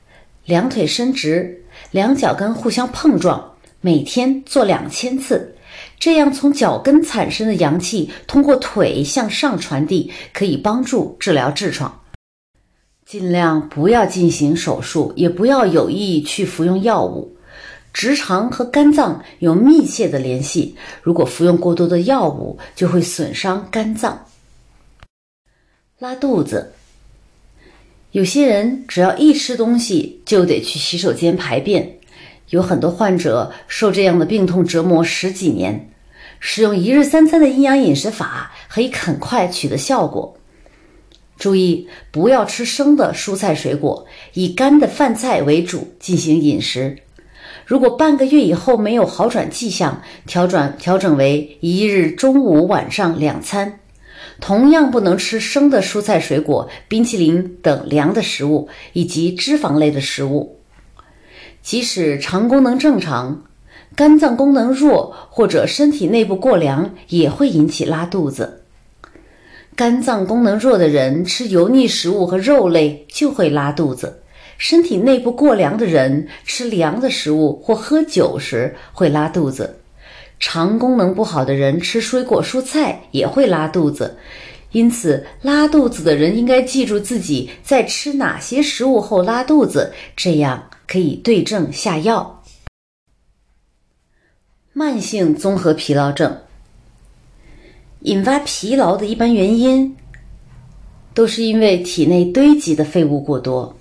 [0.43, 5.55] 两腿伸直，两脚跟互相碰撞，每天做两千次。
[5.97, 12.01] 这样，从脚跟产生的阳气通过腿向上传递，可以帮助治疗痔疮。
[13.07, 17.37] 尽量不要进行手术，也不要有意去服用药物。
[17.93, 24.25] 直肠和肝脏有密切的联系，如果服用过多的药物，就会损伤肝脏。
[25.99, 26.73] 拉肚子，
[28.11, 31.97] 有些人只要一吃东西，就得去洗手间排便。
[32.49, 35.89] 有很多患者受这样的病痛折磨十几年，
[36.41, 40.36] 使用一日三餐的阴阳饮食法可以很快取得效果。
[41.37, 46.97] 注意不要吃生的蔬菜水果，以干的饭菜为主进行饮食。
[47.65, 53.79] 如果半个月以后没有好转迹象，调转调整为一日中午晚上两餐。
[54.39, 60.59] 同样不能吃生的蔬菜水果、冰淇淋等凉的食物以及脂肪类的食物。
[61.61, 63.43] 即使肠功能正常，
[63.95, 68.63] 肝脏功能弱或者身体内部过凉，也会引起拉肚子。
[69.77, 74.07] 肝脏功能弱的人吃油腻食物和肉类就会拉肚子；
[74.57, 79.69] 身体内部过凉的人吃凉的食物或喝酒时会拉肚子；
[80.39, 84.17] 肠功能不好的人吃水果蔬菜也会拉肚子。
[84.71, 90.69] 因此，拉肚子的人应该记住自己在吃哪些食物后拉肚子，这样。
[90.87, 92.41] 可以对症下药。
[94.71, 96.37] 慢性综合疲劳症
[98.01, 99.95] 引发疲劳的一般原因，
[101.13, 103.75] 都是因为体内堆积的废物过多。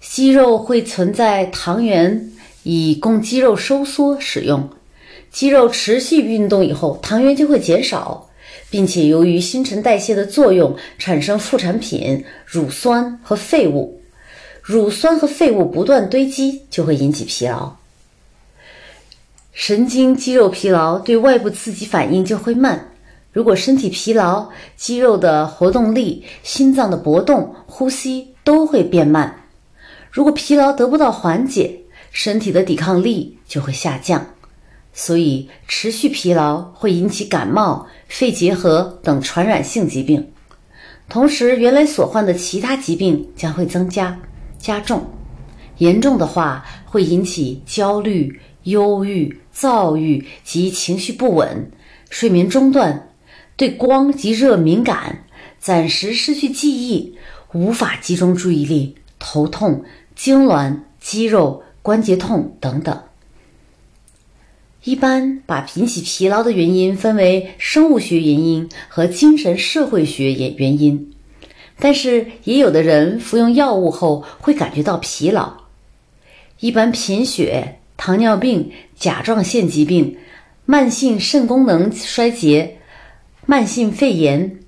[0.00, 2.30] 肌肉会存在糖原，
[2.62, 4.68] 以供肌肉收缩使用。
[5.30, 8.28] 肌肉持续运动以后，糖原就会减少，
[8.70, 14.00] 并且由于新陈代谢的作用，产生副产品乳酸和废物。
[14.62, 17.74] 乳酸和废物不断堆积，就会引起疲劳。
[19.54, 22.90] 神经肌肉疲劳对外部刺激反应就会慢。
[23.32, 29.32] 如果身体疲劳，肌肉的活动力、心脏的搏动、呼吸都会变慢。
[30.10, 31.80] 如果疲劳得不到缓解，
[32.10, 34.26] 身体的抵抗力就会下降。
[34.92, 40.32] 所以，持续疲劳会引起感冒、肺结核等传染性疾病。
[41.08, 44.20] 同时，原来所患的其他疾病将会增加。
[44.58, 45.04] 加重，
[45.78, 51.70] 严重的话会引起焦虑、忧郁、躁郁及情绪不稳、
[52.10, 53.08] 睡眠中断、
[53.56, 55.24] 对光及热敏感、
[55.60, 57.16] 暂时失去记忆、
[57.52, 59.84] 无法集中注意力、头痛、
[60.16, 63.04] 痉挛、肌肉关节痛等等。
[64.82, 71.14] 一般把引起疲劳的原因分为生物学原因和精神社会学原原因。
[71.78, 75.52] 但是也有的人服用药物后会感觉到疲劳。
[76.60, 78.72] 一般贫血、糖尿病、
[79.04, 80.16] 甲状腺疾病、
[80.64, 82.78] 慢性肾功能衰竭、
[83.44, 84.60] 慢性肺炎、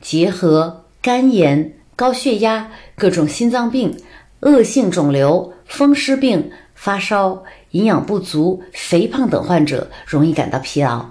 [0.00, 3.96] 结核、肝炎、高血压、各种心脏病、
[4.40, 11.06] 恶性肿瘤、风湿病、发烧、营养不足、肥胖等患者容易感到疲劳。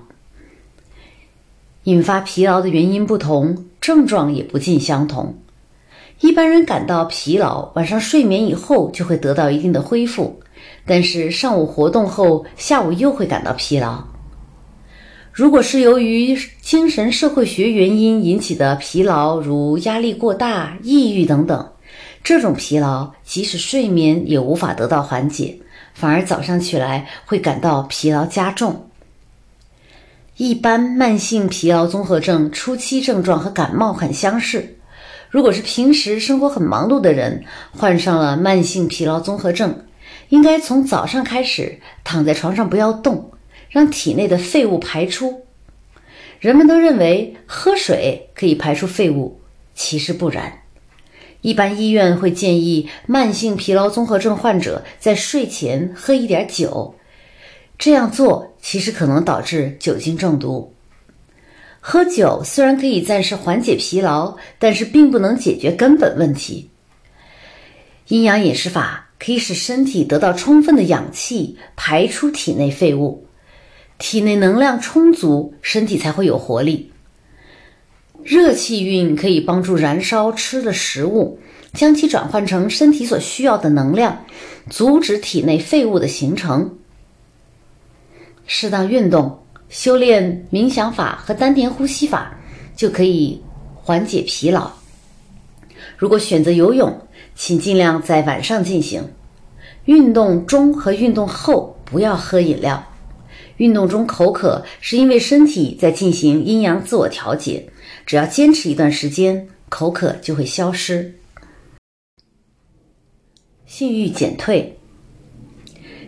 [1.85, 3.65] 引发疲劳的原因不同。
[3.79, 5.37] 症状也不尽相同，
[6.19, 10.41] 一般人感到疲劳，晚上睡眠以后就会得到一定的恢复，
[10.89, 14.03] 但是上午活动后，下午又会感到疲劳。
[15.31, 21.69] 如果是由于精神社会学原因引起的疲劳，如压力过大、抑郁等等，
[22.23, 25.59] 这种疲劳即使睡眠也无法得到缓解，
[25.93, 28.87] 反而早上起来会感到疲劳加重。
[30.37, 34.77] 一般慢性疲劳综合症初期症状和感冒很相似。
[35.29, 37.43] 如果是平时生活很忙碌的人，
[37.77, 39.83] 患上了慢性疲劳综合症，
[40.29, 43.31] 应该从早上开始躺在床上不要动，
[43.69, 45.45] 让体内的废物排出。
[46.39, 49.41] 人们都认为喝水可以排出废物，
[49.75, 50.61] 其实不然。
[51.41, 56.95] 一般医院会建议慢性疲劳综合症患者在睡前喝一点酒。
[57.77, 60.73] 这样做其实可能导致酒精中毒。
[61.79, 66.69] 喝酒虽然可以暂时缓解疲劳，但是并不能解决根本问题。
[68.09, 73.27] 阴阳饮食法可以使身体得到充分的氧气，排出体内废物，
[73.97, 76.91] 体内能量充足，身体才会有活力。
[78.23, 81.39] 热气运可以帮助燃烧吃的食物，
[81.73, 84.25] 将其转换成身体所需要的能量，
[84.69, 86.77] 阻止体内废物的形成。
[88.45, 89.37] 适当运动、
[89.69, 92.37] 修炼冥想法和丹田呼吸法，
[92.75, 93.41] 就可以
[93.75, 94.71] 缓解疲劳。
[95.97, 96.97] 如果选择游泳，
[97.41, 99.01] 请尽量在晚上进行。
[99.85, 102.85] 运动中和运动后不要喝饮料。
[103.55, 107.69] 运动中口渴是因为身体在进行阴阳自我调节，
[108.05, 111.15] 只要坚持一段时间，口渴就会消失。
[113.65, 114.77] 性欲减退。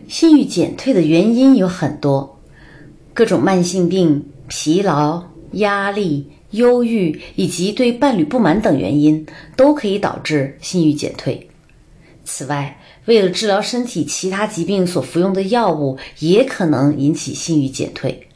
[0.10, 2.42] 性欲减退的原因有很多，
[3.14, 5.24] 各种慢性病、疲劳、
[5.54, 9.26] 压力、忧郁以及对伴侣不满等原因
[9.56, 11.50] 都可以导致性欲减退。
[12.24, 18.28] 此外，为了治疗身体其他疾病所服用的药物也可能引起性欲减退，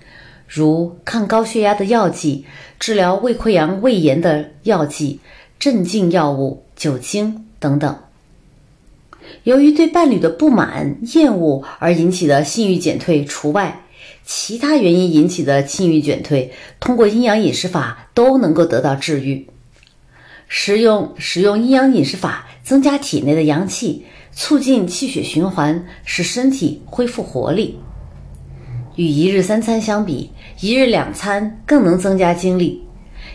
[0.48, 2.46] 如抗高血压的药剂、
[2.80, 5.20] 治疗胃溃疡、胃炎的药剂、
[5.60, 7.96] 镇静药物、酒精等等。
[9.44, 13.85] 由于对伴侣的不满、厌恶而引起的性欲减退除外，
[14.26, 19.48] 其他原因引起的气郁减退，通过阴阳饮食法都能够得到治愈。
[20.48, 27.78] 使用使用阴阳饮食法，增加体内的阳气，促进气血循环，使身体恢复活力。
[28.96, 32.82] 与一日三餐相比，一日两餐更能增加精力。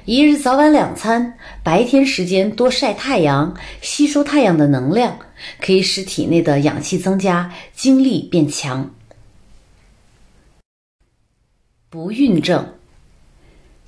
[0.07, 5.19] 一日早晚两餐，白天时间多晒太阳，吸收太阳的能量，
[5.61, 8.91] 可以使体内的氧气增加，精力变强。
[11.93, 12.65] 不孕症，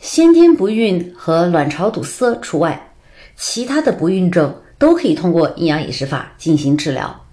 [0.00, 2.90] 先天不孕和卵巢堵塞除外，
[3.36, 7.24] 其他的不孕症都可以通过阴阳饮食法进行治疗。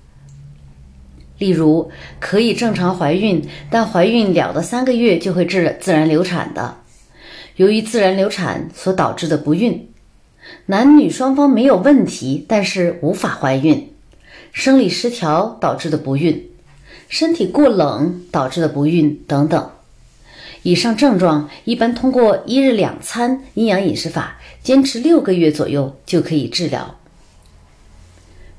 [1.40, 1.90] 例如，
[2.20, 6.78] 可以正常怀孕，但怀孕两到三个月就会自自然流产的。
[7.56, 9.92] 由于自然流产所导致的不孕，
[10.68, 13.76] 男女双方没有问题，但是无法怀孕；
[14.52, 16.48] 生理失调导致的不孕，
[17.08, 19.72] 身体过冷导致的不孕等等。
[20.64, 26.96] 以上症状一般通过一日两餐阴阳饮食法，坚持六个月左右就可以治疗。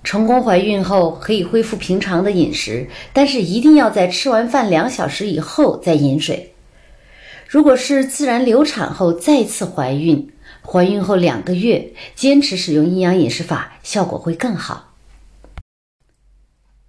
[0.03, 6.55] 成功怀孕后可以恢复平常的饮食，但是一定要在吃完饭两小时以后再饮水。
[7.46, 10.30] 如果是自然流产后再次怀孕，
[10.62, 14.94] 怀孕后两个月坚持使用阴阳饮食法，效果会更好。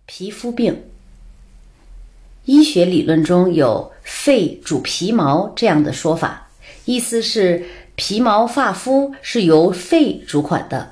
[0.06, 0.84] 皮肤病，
[2.46, 6.50] 医学理论中有“肺主皮毛”这样的说法，
[6.86, 7.64] 意思是
[7.96, 10.90] 皮毛发肤是由肺主管的。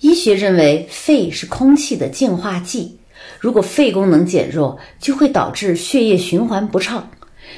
[0.00, 2.98] 医学认为，肺是空气的净化剂，
[3.40, 7.08] 如果肺功能减弱，就会导致血液循环不畅。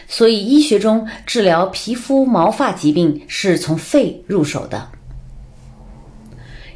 [0.07, 4.89] 所以，医学中治疗皮肤毛发疾病是从肺入手的。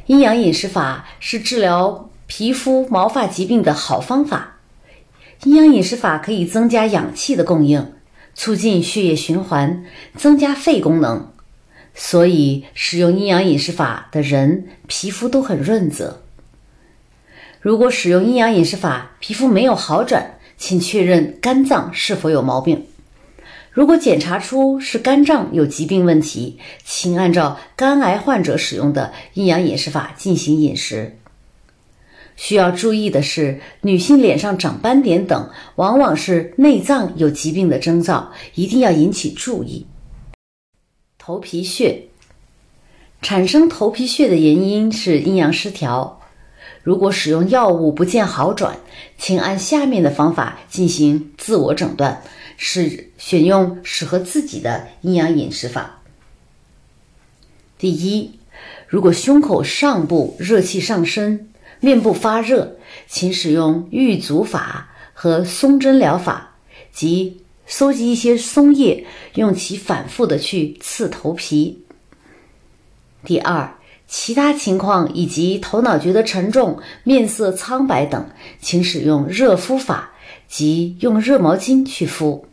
[0.07, 4.58] 阴阳饮食法是治疗皮肤毛发疾病的好方法。
[5.45, 7.93] 阴阳饮食法可以增加氧气的供应，
[8.35, 9.85] 促进血液循环，
[10.17, 11.31] 增加肺功能。
[11.95, 16.23] 所以，使用阴阳饮食法的人皮肤都很润泽。
[17.61, 22.85] 如果使用阴阳饮食法皮肤没有好转，请确认肝脏是否有毛病。
[23.71, 31.18] 如果检查出是肝脏有疾病问题，请按照肝癌患者使用的阴阳饮食法进行饮食。
[32.39, 39.85] 需要注意的是，女性脸上长斑点等，往往是内脏有疾病的征兆，一定要引起注意。
[41.17, 42.07] 头皮屑
[43.21, 46.21] 产生头皮屑的原因是阴阳失调，
[46.81, 48.77] 如果使用药物不见好转，
[49.17, 52.23] 请按下面的方法进行自我诊断。
[52.61, 56.01] 是选用适合自己的阴阳饮食法。
[57.77, 58.37] 第一，
[58.85, 61.48] 如果胸口上部热气上升，
[61.79, 62.75] 面部发热，
[63.07, 66.55] 请使用玉足法和松针疗法
[66.91, 69.05] 及搜集一些松叶，
[69.35, 71.85] 用其反复的去刺头皮。
[73.23, 73.77] 第二，
[74.07, 80.11] 其他情况以及头脑觉得沉重、面色苍白等，请使用热敷法，
[80.47, 82.48] 即用热毛巾去敷。